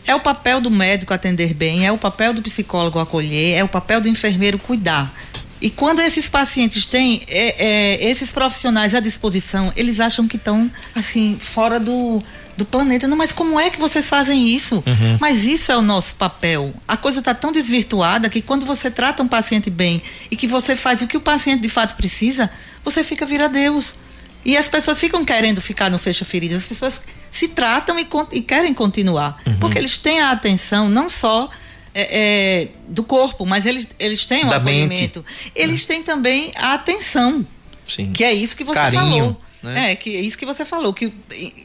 É 0.06 0.14
o 0.14 0.20
papel 0.20 0.60
do 0.60 0.70
médico 0.70 1.12
atender 1.12 1.52
bem, 1.52 1.84
é 1.84 1.90
o 1.90 1.98
papel 1.98 2.32
do 2.32 2.42
psicólogo 2.42 3.00
acolher, 3.00 3.56
é 3.56 3.64
o 3.64 3.68
papel 3.68 4.00
do 4.00 4.08
enfermeiro 4.08 4.56
cuidar. 4.56 5.12
E 5.60 5.68
quando 5.68 6.00
esses 6.00 6.28
pacientes 6.28 6.84
têm 6.84 7.22
é, 7.26 7.64
é, 7.64 8.10
esses 8.10 8.30
profissionais 8.30 8.94
à 8.94 9.00
disposição, 9.00 9.72
eles 9.74 9.98
acham 9.98 10.28
que 10.28 10.36
estão 10.36 10.70
assim 10.94 11.38
fora 11.40 11.80
do, 11.80 12.22
do 12.56 12.64
planeta. 12.64 13.06
Não, 13.06 13.16
mas 13.16 13.32
como 13.32 13.58
é 13.58 13.70
que 13.70 13.78
vocês 13.78 14.08
fazem 14.08 14.48
isso? 14.48 14.76
Uhum. 14.86 15.18
Mas 15.20 15.44
isso 15.44 15.72
é 15.72 15.76
o 15.76 15.82
nosso 15.82 16.16
papel. 16.16 16.72
A 16.86 16.96
coisa 16.96 17.18
está 17.18 17.34
tão 17.34 17.52
desvirtuada 17.52 18.28
que 18.28 18.40
quando 18.40 18.64
você 18.64 18.90
trata 18.90 19.22
um 19.22 19.28
paciente 19.28 19.70
bem 19.70 20.02
e 20.30 20.36
que 20.36 20.46
você 20.46 20.76
faz 20.76 21.02
o 21.02 21.06
que 21.06 21.16
o 21.16 21.20
paciente 21.20 21.60
de 21.60 21.68
fato 21.68 21.96
precisa, 21.96 22.50
você 22.82 23.02
fica 23.02 23.24
vira 23.26 23.48
Deus. 23.48 23.96
E 24.44 24.56
as 24.56 24.68
pessoas 24.68 25.00
ficam 25.00 25.24
querendo 25.24 25.60
ficar 25.60 25.90
no 25.90 25.98
fecha 25.98 26.24
feridas. 26.24 26.62
As 26.62 26.68
pessoas 26.68 27.02
se 27.30 27.48
tratam 27.48 27.98
e, 27.98 28.06
e 28.32 28.42
querem 28.42 28.74
continuar. 28.74 29.40
Uhum. 29.46 29.56
Porque 29.58 29.78
eles 29.78 29.96
têm 29.96 30.20
a 30.20 30.30
atenção 30.30 30.88
não 30.88 31.08
só 31.08 31.48
é, 31.94 32.64
é, 32.64 32.68
do 32.88 33.04
corpo, 33.04 33.46
mas 33.46 33.64
eles, 33.64 33.88
eles 33.98 34.26
têm 34.26 34.44
o 34.44 34.48
Da 34.48 34.56
acolhimento. 34.56 35.24
Eles 35.54 35.86
têm 35.86 36.02
também 36.02 36.52
a 36.56 36.74
atenção, 36.74 37.46
Sim. 37.88 38.12
que 38.12 38.24
é 38.24 38.32
isso 38.32 38.56
que 38.56 38.64
você 38.64 38.80
Carinho, 38.80 39.00
falou. 39.00 39.40
Né? 39.70 39.92
É, 39.92 39.96
que 39.96 40.14
é 40.16 40.20
isso 40.20 40.36
que 40.38 40.46
você 40.46 40.64
falou. 40.64 40.92
Que, 40.92 41.12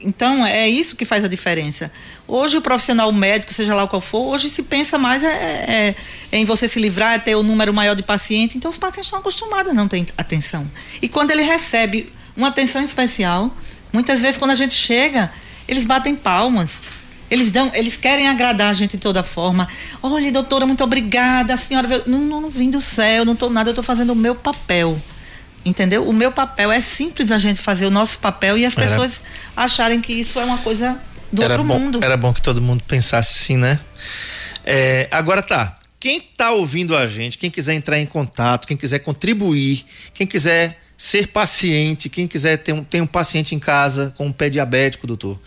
então, 0.03 0.45
é 0.45 0.67
isso 0.67 0.95
que 0.95 1.05
faz 1.05 1.23
a 1.23 1.27
diferença. 1.27 1.91
Hoje, 2.27 2.57
o 2.57 2.61
profissional 2.61 3.11
médico, 3.11 3.53
seja 3.53 3.73
lá 3.75 3.87
qual 3.87 3.99
for, 4.01 4.27
hoje 4.33 4.49
se 4.49 4.63
pensa 4.63 4.97
mais 4.97 5.23
é, 5.23 5.27
é- 5.27 5.95
é 6.31 6.37
em 6.37 6.45
você 6.45 6.67
se 6.67 6.79
livrar, 6.79 7.13
é 7.15 7.19
ter 7.19 7.35
o 7.35 7.43
número 7.43 7.73
maior 7.73 7.95
de 7.95 8.03
pacientes. 8.03 8.55
Então, 8.55 8.69
os 8.69 8.77
pacientes 8.77 9.07
estão 9.07 9.19
acostumados 9.19 9.71
a 9.71 9.73
não 9.73 9.87
ter 9.87 10.05
atenção. 10.17 10.69
E 11.01 11.07
quando 11.09 11.31
ele 11.31 11.41
recebe 11.43 12.11
uma 12.37 12.47
atenção 12.49 12.81
especial, 12.83 13.55
muitas 13.91 14.21
vezes, 14.21 14.37
quando 14.37 14.51
a 14.51 14.55
gente 14.55 14.73
chega, 14.73 15.31
eles 15.67 15.85
batem 15.85 16.15
palmas. 16.15 16.81
Eles 17.31 17.51
dão, 17.51 17.69
eles 17.75 17.95
querem 17.95 18.27
agradar 18.27 18.69
a 18.71 18.73
gente 18.73 18.91
de 18.91 18.97
toda 18.97 19.21
forma. 19.21 19.67
Olha, 20.01 20.31
doutora, 20.31 20.65
muito 20.65 20.83
obrigada. 20.83 21.53
A 21.53 21.57
senhora 21.57 21.87
veio. 21.87 22.03
Não, 22.07 22.19
não, 22.19 22.41
não 22.41 22.49
vim 22.49 22.71
do 22.71 22.81
céu, 22.81 23.23
não 23.23 23.35
tô 23.35 23.49
nada, 23.51 23.69
eu 23.69 23.73
tô 23.75 23.83
fazendo 23.83 24.13
o 24.13 24.15
meu 24.15 24.33
papel. 24.33 24.99
Entendeu? 25.65 26.07
O 26.07 26.13
meu 26.13 26.31
papel 26.31 26.71
é 26.71 26.79
simples 26.79 27.31
a 27.31 27.37
gente 27.37 27.59
fazer 27.61 27.85
o 27.85 27.91
nosso 27.91 28.19
papel 28.19 28.57
e 28.57 28.65
as 28.65 28.77
Era- 28.77 28.87
pessoas 28.87 29.21
acharem 29.55 29.99
que 30.01 30.13
isso 30.13 30.39
é 30.39 30.45
uma 30.45 30.57
coisa 30.59 30.97
do 31.31 31.41
outro 31.43 31.63
bom, 31.63 31.79
mundo. 31.79 31.99
Era 32.03 32.15
bom 32.17 32.33
que 32.33 32.41
todo 32.41 32.61
mundo 32.61 32.83
pensasse 32.87 33.43
assim, 33.43 33.57
né? 33.57 33.79
É, 34.65 35.07
agora 35.11 35.41
tá. 35.41 35.77
Quem 35.99 36.21
tá 36.21 36.51
ouvindo 36.51 36.95
a 36.95 37.07
gente, 37.07 37.37
quem 37.37 37.51
quiser 37.51 37.73
entrar 37.73 37.99
em 37.99 38.05
contato, 38.05 38.65
quem 38.65 38.77
quiser 38.77 38.99
contribuir, 38.99 39.83
quem 40.13 40.25
quiser 40.25 40.79
ser 40.97 41.27
paciente, 41.27 42.09
quem 42.09 42.27
quiser 42.27 42.57
ter 42.57 42.73
um, 42.73 42.83
tem 42.83 43.01
um 43.01 43.07
paciente 43.07 43.53
em 43.53 43.59
casa 43.59 44.13
com 44.17 44.27
um 44.27 44.31
pé 44.31 44.49
diabético, 44.49 45.05
doutor, 45.05 45.39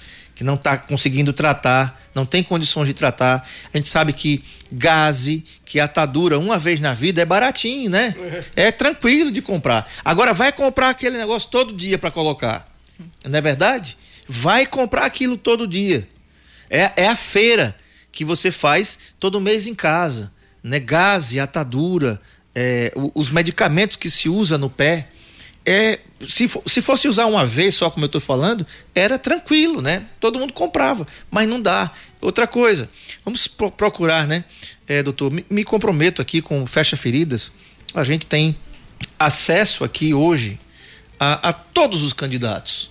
que 0.42 0.44
não 0.44 0.56
tá 0.56 0.76
conseguindo 0.76 1.32
tratar, 1.32 2.02
não 2.12 2.26
tem 2.26 2.42
condições 2.42 2.88
de 2.88 2.94
tratar. 2.94 3.48
A 3.72 3.76
gente 3.76 3.88
sabe 3.88 4.12
que 4.12 4.44
gase, 4.72 5.44
que 5.64 5.78
atadura 5.78 6.36
uma 6.36 6.58
vez 6.58 6.80
na 6.80 6.92
vida 6.92 7.22
é 7.22 7.24
baratinho, 7.24 7.88
né? 7.88 8.12
É 8.56 8.72
tranquilo 8.72 9.30
de 9.30 9.40
comprar. 9.40 9.88
Agora 10.04 10.34
vai 10.34 10.50
comprar 10.50 10.90
aquele 10.90 11.16
negócio 11.16 11.48
todo 11.48 11.72
dia 11.72 11.96
para 11.96 12.10
colocar. 12.10 12.66
Não 13.24 13.38
é 13.38 13.40
verdade? 13.40 13.96
Vai 14.28 14.66
comprar 14.66 15.06
aquilo 15.06 15.36
todo 15.36 15.66
dia. 15.66 16.08
É, 16.68 16.90
é 16.96 17.06
a 17.06 17.14
feira 17.14 17.76
que 18.10 18.24
você 18.24 18.50
faz 18.50 18.98
todo 19.20 19.40
mês 19.40 19.68
em 19.68 19.76
casa. 19.76 20.32
Né? 20.60 20.80
Gase, 20.80 21.38
atadura, 21.38 22.20
é, 22.52 22.92
os 23.14 23.30
medicamentos 23.30 23.96
que 23.96 24.10
se 24.10 24.28
usa 24.28 24.58
no 24.58 24.68
pé. 24.68 25.06
É, 25.64 26.00
se, 26.28 26.50
se 26.66 26.82
fosse 26.82 27.06
usar 27.06 27.26
uma 27.26 27.46
vez 27.46 27.74
só, 27.74 27.88
como 27.90 28.04
eu 28.04 28.06
estou 28.06 28.20
falando, 28.20 28.66
era 28.94 29.18
tranquilo, 29.18 29.80
né? 29.80 30.04
Todo 30.18 30.38
mundo 30.38 30.52
comprava, 30.52 31.06
mas 31.30 31.48
não 31.48 31.60
dá. 31.60 31.90
Outra 32.20 32.46
coisa, 32.46 32.88
vamos 33.24 33.46
pro- 33.46 33.70
procurar, 33.70 34.26
né? 34.26 34.44
É, 34.88 35.02
doutor, 35.02 35.30
me, 35.32 35.44
me 35.48 35.64
comprometo 35.64 36.20
aqui 36.20 36.42
com 36.42 36.66
Fecha 36.66 36.96
Feridas. 36.96 37.52
A 37.94 38.02
gente 38.04 38.26
tem 38.26 38.56
acesso 39.18 39.84
aqui 39.84 40.12
hoje 40.14 40.58
a, 41.18 41.48
a 41.50 41.52
todos 41.52 42.02
os 42.02 42.12
candidatos 42.12 42.90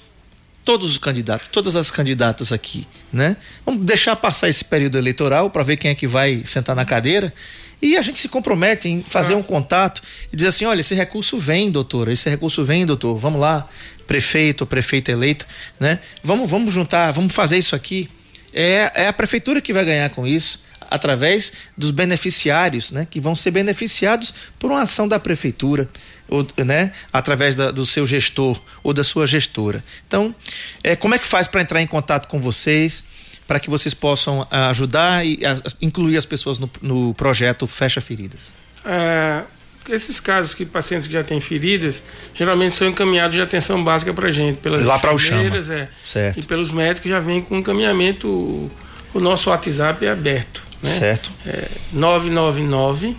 todos 0.64 0.92
os 0.92 0.98
candidatos, 1.00 1.48
todas 1.48 1.76
as 1.76 1.90
candidatas 1.90 2.52
aqui, 2.52 2.88
né? 3.12 3.36
Vamos 3.66 3.84
deixar 3.84 4.16
passar 4.16 4.48
esse 4.48 4.64
período 4.64 4.96
eleitoral 4.96 5.50
para 5.50 5.64
ver 5.64 5.76
quem 5.76 5.90
é 5.90 5.96
que 5.96 6.06
vai 6.06 6.44
sentar 6.46 6.76
na 6.76 6.86
cadeira 6.86 7.34
e 7.82 7.98
a 7.98 8.02
gente 8.02 8.20
se 8.20 8.30
compromete 8.30 8.88
em 8.88 9.04
fazer 9.04 9.34
um 9.36 9.42
contato 9.44 10.02
e 10.32 10.36
dizer 10.36 10.50
assim, 10.50 10.66
olha, 10.66 10.80
esse 10.82 10.94
recurso 10.94 11.38
vem, 11.38 11.72
doutora, 11.72 12.12
esse 12.14 12.30
recurso 12.30 12.64
vem, 12.64 12.86
doutor, 12.86 13.18
vamos 13.18 13.42
lá, 13.42 13.68
prefeito 14.08 14.62
ou 14.62 14.68
prefeita 14.68 15.12
eleita, 15.12 15.46
né? 15.80 16.00
Vamos, 16.24 16.50
vamos 16.50 16.74
juntar, 16.74 17.12
vamos 17.12 17.34
fazer 17.34 17.58
isso 17.58 17.76
aqui. 17.76 18.10
É, 18.54 18.92
é 18.96 19.08
a 19.08 19.14
prefeitura 19.14 19.62
que 19.62 19.72
vai 19.74 19.86
ganhar 19.86 20.10
com 20.10 20.28
isso 20.28 20.62
através 20.90 21.54
dos 21.78 21.90
beneficiários, 21.92 22.92
né, 22.92 23.08
que 23.10 23.20
vão 23.22 23.34
ser 23.34 23.52
beneficiados 23.52 24.34
por 24.60 24.70
uma 24.72 24.82
ação 24.82 25.08
da 25.08 25.18
prefeitura, 25.18 25.88
ou, 26.28 26.46
né, 26.66 26.92
através 27.14 27.56
da- 27.56 27.72
do 27.72 27.86
seu 27.86 28.06
gestor 28.06 28.60
ou 28.84 28.94
da 28.94 29.04
sua 29.04 29.26
gestora. 29.26 29.82
Então, 30.06 30.36
é, 30.84 30.94
como 30.96 31.16
é 31.16 31.20
que 31.20 31.26
faz 31.26 31.48
para 31.48 31.62
entrar 31.62 31.82
em 31.82 31.88
contato 31.88 32.28
com 32.28 32.42
vocês, 32.42 33.06
para 33.52 33.60
que 33.60 33.70
vocês 33.70 33.94
possam 33.94 34.48
ah, 34.50 34.70
ajudar 34.70 35.26
e 35.26 35.38
ah, 35.46 35.58
incluir 35.82 36.16
as 36.16 36.26
pessoas 36.26 36.58
no, 36.58 36.72
no 36.82 37.14
projeto 37.16 37.68
Fecha 37.68 38.00
Feridas? 38.00 38.54
É, 38.86 39.42
esses 39.90 40.22
casos 40.22 40.54
que 40.54 40.66
pacientes 40.66 41.06
que 41.06 41.12
já 41.12 41.22
têm 41.22 41.42
feridas, 41.42 42.02
geralmente 42.34 42.74
são 42.74 42.88
encaminhados 42.88 43.36
de 43.36 43.42
atenção 43.42 43.84
básica 43.84 44.14
para 44.14 44.32
gente. 44.32 44.60
Pelas 44.60 44.86
Lá 44.86 44.98
pra 44.98 45.14
Uchama. 45.14 45.42
enfermeiras, 45.42 45.70
É, 45.70 45.90
Certo. 46.06 46.40
E 46.40 46.44
pelos 46.44 46.72
médicos 46.72 47.12
já 47.12 47.20
vem 47.20 47.42
com 47.42 47.58
encaminhamento. 47.58 48.26
O, 48.26 48.72
o 49.16 49.20
nosso 49.20 49.50
WhatsApp 49.50 50.06
é 50.06 50.12
aberto. 50.12 50.64
Né? 50.82 50.90
Certo? 50.90 51.30
É 51.46 51.68
999 51.92 53.18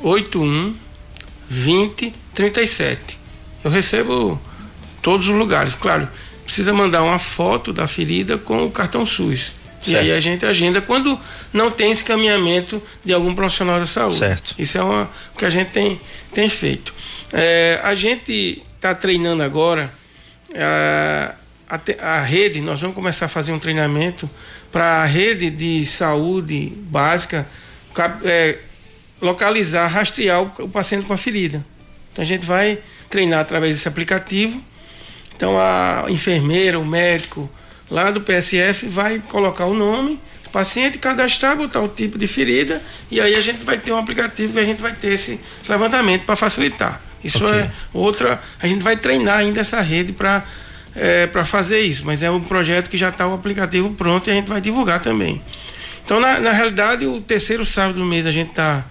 81 0.00 0.76
20 1.48 2.12
37. 2.34 3.18
Eu 3.64 3.70
recebo 3.70 4.38
todos 5.00 5.28
os 5.28 5.34
lugares. 5.34 5.74
Claro, 5.74 6.06
precisa 6.44 6.74
mandar 6.74 7.02
uma 7.02 7.18
foto 7.18 7.72
da 7.72 7.86
ferida 7.86 8.36
com 8.36 8.66
o 8.66 8.70
cartão 8.70 9.06
SUS. 9.06 9.61
E 9.82 9.86
Certo. 9.86 10.00
aí 10.00 10.12
a 10.12 10.20
gente 10.20 10.46
agenda 10.46 10.80
quando 10.80 11.18
não 11.52 11.70
tem 11.70 11.90
esse 11.90 12.04
caminhamento 12.04 12.80
de 13.04 13.12
algum 13.12 13.34
profissional 13.34 13.78
da 13.80 13.86
saúde. 13.86 14.14
Certo. 14.16 14.54
Isso 14.58 14.78
é 14.78 14.82
uma, 14.82 15.10
o 15.34 15.38
que 15.38 15.44
a 15.44 15.50
gente 15.50 15.70
tem, 15.70 16.00
tem 16.32 16.48
feito. 16.48 16.94
É, 17.32 17.80
a 17.82 17.94
gente 17.94 18.62
está 18.76 18.94
treinando 18.94 19.42
agora 19.42 19.92
a, 20.56 21.34
a, 21.68 21.78
te- 21.78 21.98
a 22.00 22.20
rede, 22.20 22.60
nós 22.60 22.80
vamos 22.80 22.94
começar 22.94 23.26
a 23.26 23.28
fazer 23.28 23.52
um 23.52 23.58
treinamento 23.58 24.28
para 24.70 25.02
a 25.02 25.04
rede 25.04 25.50
de 25.50 25.84
saúde 25.86 26.72
básica 26.76 27.46
é, 28.24 28.58
localizar, 29.20 29.86
rastrear 29.88 30.42
o, 30.42 30.52
o 30.60 30.68
paciente 30.68 31.04
com 31.06 31.12
a 31.12 31.16
ferida. 31.18 31.64
Então 32.12 32.22
a 32.22 32.26
gente 32.26 32.44
vai 32.46 32.78
treinar 33.10 33.40
através 33.40 33.74
desse 33.74 33.88
aplicativo. 33.88 34.62
Então 35.34 35.58
a 35.58 36.04
enfermeira, 36.08 36.78
o 36.78 36.84
médico 36.84 37.50
lá 37.92 38.10
do 38.10 38.22
PSF 38.22 38.86
vai 38.86 39.22
colocar 39.28 39.66
o 39.66 39.74
nome 39.74 40.18
do 40.44 40.50
paciente, 40.50 40.96
cadastrar, 40.96 41.56
botar 41.56 41.80
o 41.80 41.88
tipo 41.88 42.18
de 42.18 42.26
ferida 42.26 42.80
e 43.10 43.20
aí 43.20 43.34
a 43.34 43.40
gente 43.42 43.64
vai 43.64 43.76
ter 43.76 43.92
um 43.92 43.98
aplicativo 43.98 44.54
que 44.54 44.58
a 44.58 44.64
gente 44.64 44.80
vai 44.80 44.92
ter 44.92 45.12
esse 45.12 45.38
levantamento 45.68 46.24
para 46.24 46.34
facilitar. 46.34 47.00
Isso 47.22 47.44
Ok. 47.44 47.60
é 47.60 47.70
outra. 47.92 48.40
A 48.60 48.66
gente 48.66 48.82
vai 48.82 48.96
treinar 48.96 49.38
ainda 49.38 49.60
essa 49.60 49.80
rede 49.80 50.12
para 50.12 50.42
é, 50.94 51.26
para 51.26 51.44
fazer 51.44 51.80
isso, 51.80 52.04
mas 52.04 52.22
é 52.22 52.30
um 52.30 52.40
projeto 52.40 52.90
que 52.90 52.96
já 52.98 53.08
está 53.08 53.26
o 53.26 53.34
aplicativo 53.34 53.90
pronto 53.94 54.28
e 54.28 54.30
a 54.30 54.34
gente 54.34 54.48
vai 54.48 54.60
divulgar 54.60 55.00
também. 55.00 55.40
Então, 56.04 56.20
na, 56.20 56.38
na 56.38 56.52
realidade, 56.52 57.06
o 57.06 57.20
terceiro 57.20 57.64
sábado 57.64 57.98
do 57.98 58.04
mês 58.04 58.26
a 58.26 58.30
gente 58.30 58.50
está 58.50 58.84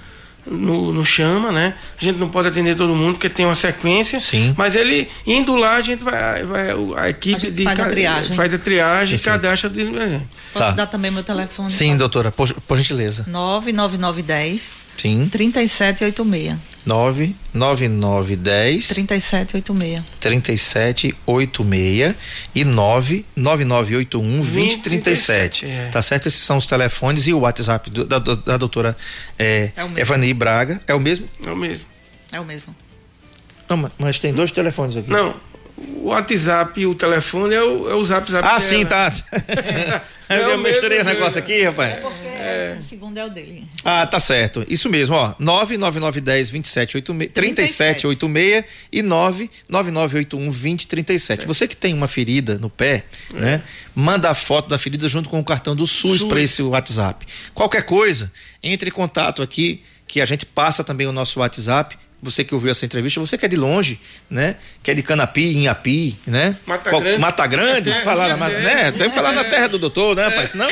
no, 0.45 0.91
no 0.91 1.05
chama, 1.05 1.51
né? 1.51 1.73
A 1.99 2.03
gente 2.03 2.17
não 2.17 2.29
pode 2.29 2.47
atender 2.47 2.75
todo 2.75 2.95
mundo 2.95 3.13
porque 3.13 3.29
tem 3.29 3.45
uma 3.45 3.55
sequência. 3.55 4.19
Sim. 4.19 4.53
Mas 4.57 4.75
ele 4.75 5.07
indo 5.25 5.55
lá, 5.55 5.75
a 5.75 5.81
gente 5.81 6.03
vai. 6.03 6.43
vai 6.43 6.69
a 6.97 7.09
equipe 7.09 7.35
A 7.35 7.39
gente 7.39 7.51
de 7.51 7.63
faz 7.63 7.79
a 7.79 7.85
triagem. 7.89 8.35
faz 8.35 8.53
a 8.53 8.57
triagem 8.57 9.15
e 9.15 9.19
Perfeito. 9.19 9.41
cadastra 9.41 9.69
de. 9.69 9.85
Posso 10.53 10.65
Tá. 10.65 10.71
dar 10.71 10.87
também 10.87 11.11
meu 11.11 11.23
telefone? 11.23 11.69
Sim, 11.69 11.95
doutora, 11.95 12.31
por, 12.31 12.51
por 12.53 12.77
gentileza. 12.77 13.25
99910 13.27 14.73
Sim. 14.97 15.27
3786. 15.31 16.70
99910 16.85 18.87
3786. 18.87 20.03
3786 20.19 22.15
e 22.55 22.63
99981 22.65 24.41
2037. 24.41 25.65
é. 25.65 25.89
Tá 25.91 26.01
certo? 26.01 26.27
Esses 26.27 26.41
são 26.43 26.57
os 26.57 26.65
telefones 26.67 27.27
e 27.27 27.33
o 27.33 27.39
WhatsApp 27.39 27.89
do- 27.89 28.05
da, 28.05 28.19
da, 28.19 28.57
doutora 28.57 28.95
é, 29.37 29.71
É 29.75 29.83
o 29.83 29.87
mesmo. 29.89 29.99
Evani 29.99 30.33
Braga. 30.33 30.81
É 30.87 30.93
o 30.93 30.99
mesmo? 30.99 31.27
É 31.45 31.51
o 31.51 31.55
mesmo. 31.55 31.85
É 32.31 32.39
o 32.39 32.45
mesmo. 32.45 32.75
Não, 33.69 33.77
mas- 33.77 33.91
mas 33.97 34.19
tem 34.19 34.33
dois 34.33 34.51
telefones 34.51 34.97
aqui. 34.97 35.09
Não, 35.09 35.33
o 35.97 36.07
WhatsApp 36.07 36.79
e 36.79 36.85
o 36.85 36.95
telefone 36.95 37.55
é 37.55 37.63
o, 37.63 37.89
é 37.89 37.95
o 37.95 38.03
zap 38.03 38.29
zap. 38.31 38.43
Ah, 38.45 38.57
dela. 38.57 38.59
sim, 38.59 38.85
tá. 38.85 39.13
É 40.29 40.37
Eu 40.51 40.55
o 40.55 40.57
misturei 40.59 40.99
o 40.99 41.03
mesmo 41.03 41.19
negócio 41.19 41.39
aqui, 41.39 41.61
rapaz. 41.63 41.99
Porque 42.01 42.27
esse 42.77 42.87
segundo 42.87 43.17
é 43.17 43.25
o 43.25 43.29
dele. 43.29 43.67
Ah, 43.83 44.07
tá 44.07 44.19
certo. 44.19 44.65
Isso 44.67 44.89
mesmo, 44.89 45.15
ó. 45.15 45.35
99910 45.37 46.51
2786 46.51 47.31
3786 47.33 48.65
e 48.91 49.01
99981 49.01 50.45
2037. 50.45 51.45
Você 51.45 51.67
que 51.67 51.75
tem 51.75 51.93
uma 51.93 52.07
ferida 52.07 52.57
no 52.57 52.69
pé, 52.69 53.03
né? 53.33 53.61
Manda 53.93 54.29
a 54.29 54.35
foto 54.35 54.69
da 54.69 54.77
ferida 54.77 55.07
junto 55.07 55.29
com 55.29 55.39
o 55.39 55.43
cartão 55.43 55.75
do 55.75 55.85
SUS 55.85 56.21
SUS. 56.21 56.29
para 56.29 56.41
esse 56.41 56.61
WhatsApp. 56.61 57.25
Qualquer 57.53 57.83
coisa, 57.83 58.31
entre 58.63 58.89
em 58.89 58.93
contato 58.93 59.41
aqui, 59.41 59.83
que 60.07 60.21
a 60.21 60.25
gente 60.25 60.45
passa 60.45 60.83
também 60.83 61.07
o 61.07 61.11
nosso 61.11 61.39
WhatsApp. 61.39 61.97
Você 62.23 62.43
que 62.43 62.53
ouviu 62.53 62.69
essa 62.69 62.85
entrevista, 62.85 63.19
você 63.19 63.35
que 63.35 63.45
é 63.45 63.49
de 63.49 63.55
longe, 63.55 63.99
né? 64.29 64.55
Que 64.83 64.91
é 64.91 64.93
de 64.93 65.01
Canapi, 65.01 65.57
Inhapi, 65.57 66.15
né? 66.27 66.55
Mata 66.67 66.89
Qual- 66.91 67.01
Grande. 67.01 67.19
Mata 67.19 67.47
Grande, 67.47 67.89
É, 67.91 68.03
falar 68.03 68.27
na, 68.27 68.33
é. 68.35 68.37
mata- 68.37 68.59
né? 68.59 68.91
Tem 68.91 69.09
que 69.09 69.15
falar 69.15 69.31
na 69.31 69.43
terra 69.43 69.67
do 69.67 69.79
doutor, 69.79 70.15
né, 70.15 70.25
rapaz? 70.27 70.51
Senão, 70.51 70.69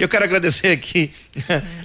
eu 0.00 0.06
quero 0.06 0.24
agradecer 0.24 0.68
aqui 0.68 1.10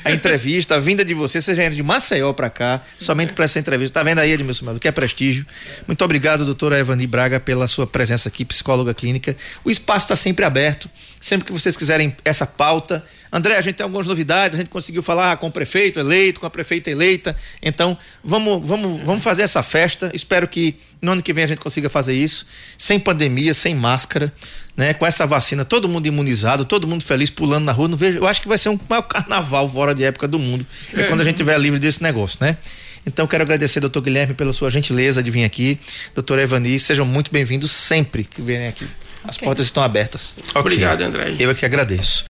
a 0.03 0.11
entrevista, 0.11 0.75
a 0.75 0.79
vinda 0.79 1.05
de 1.05 1.13
você. 1.13 1.39
Você 1.39 1.55
já 1.55 1.61
vem 1.63 1.71
de 1.71 1.81
Maceió 1.83 2.33
para 2.33 2.49
cá, 2.49 2.81
somente 2.99 3.31
para 3.31 3.45
essa 3.45 3.57
entrevista. 3.59 3.93
Tá 3.99 4.03
vendo 4.03 4.19
aí, 4.19 4.31
Edmilson 4.31 4.65
Melo, 4.65 4.79
que 4.79 4.87
é 4.89 4.91
prestígio. 4.91 5.45
Muito 5.87 6.03
obrigado, 6.03 6.43
doutora 6.43 6.77
Evani 6.77 7.07
Braga, 7.07 7.39
pela 7.39 7.65
sua 7.67 7.87
presença 7.87 8.27
aqui, 8.27 8.43
psicóloga 8.43 8.93
clínica. 8.93 9.37
O 9.63 9.71
espaço 9.71 10.03
está 10.05 10.15
sempre 10.17 10.43
aberto. 10.43 10.89
Sempre 11.19 11.47
que 11.47 11.51
vocês 11.53 11.75
quiserem 11.77 12.15
essa 12.23 12.45
pauta, 12.45 13.03
André, 13.31 13.57
a 13.57 13.61
gente 13.61 13.75
tem 13.75 13.83
algumas 13.83 14.07
novidades, 14.07 14.57
a 14.57 14.61
gente 14.61 14.69
conseguiu 14.69 15.03
falar 15.03 15.35
com 15.37 15.47
o 15.47 15.51
prefeito 15.51 15.99
eleito, 15.99 16.39
com 16.39 16.45
a 16.45 16.49
prefeita 16.49 16.89
eleita. 16.89 17.35
Então, 17.61 17.97
vamos, 18.23 18.65
vamos, 18.65 19.01
vamos 19.03 19.23
fazer 19.23 19.43
essa 19.43 19.61
festa. 19.61 20.09
Espero 20.13 20.47
que 20.47 20.75
no 21.01 21.11
ano 21.11 21.21
que 21.21 21.33
vem 21.33 21.43
a 21.43 21.47
gente 21.47 21.59
consiga 21.59 21.89
fazer 21.89 22.13
isso, 22.13 22.45
sem 22.77 22.99
pandemia, 22.99 23.53
sem 23.53 23.75
máscara, 23.75 24.33
né? 24.75 24.93
Com 24.93 25.05
essa 25.05 25.25
vacina, 25.25 25.65
todo 25.65 25.89
mundo 25.89 26.07
imunizado, 26.07 26.65
todo 26.65 26.87
mundo 26.87 27.03
feliz, 27.03 27.29
pulando 27.29 27.65
na 27.65 27.71
rua. 27.71 27.87
Não 27.87 27.97
vejo, 27.97 28.17
eu 28.19 28.27
acho 28.27 28.41
que 28.41 28.47
vai 28.47 28.57
ser 28.57 28.69
um 28.69 28.79
maior 28.89 29.03
carnaval 29.03 29.67
fora 29.67 29.93
de 29.93 30.03
época 30.03 30.27
do 30.27 30.39
mundo. 30.39 30.65
É. 30.93 31.03
quando 31.03 31.21
a 31.21 31.23
gente 31.23 31.35
estiver 31.35 31.57
livre 31.59 31.79
desse 31.79 32.01
negócio, 32.01 32.37
né? 32.41 32.57
Então 33.05 33.25
quero 33.25 33.43
agradecer, 33.43 33.79
doutor 33.79 34.01
Guilherme, 34.01 34.33
pela 34.33 34.51
sua 34.51 34.69
gentileza 34.69 35.23
de 35.23 35.31
vir 35.31 35.45
aqui. 35.45 35.79
Doutora 36.13 36.43
Evani, 36.43 36.77
sejam 36.77 37.05
muito 37.05 37.31
bem-vindos 37.31 37.71
sempre 37.71 38.23
que 38.25 38.41
vierem 38.41 38.67
aqui. 38.67 38.85
As 39.23 39.35
okay. 39.37 39.45
portas 39.45 39.65
estão 39.65 39.81
abertas. 39.81 40.33
Okay. 40.37 40.59
Obrigado, 40.59 41.01
André. 41.01 41.35
Eu 41.39 41.49
é 41.49 41.53
que 41.53 41.65
agradeço. 41.65 42.25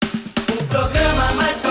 Programa 0.77 1.33
mais 1.41 1.66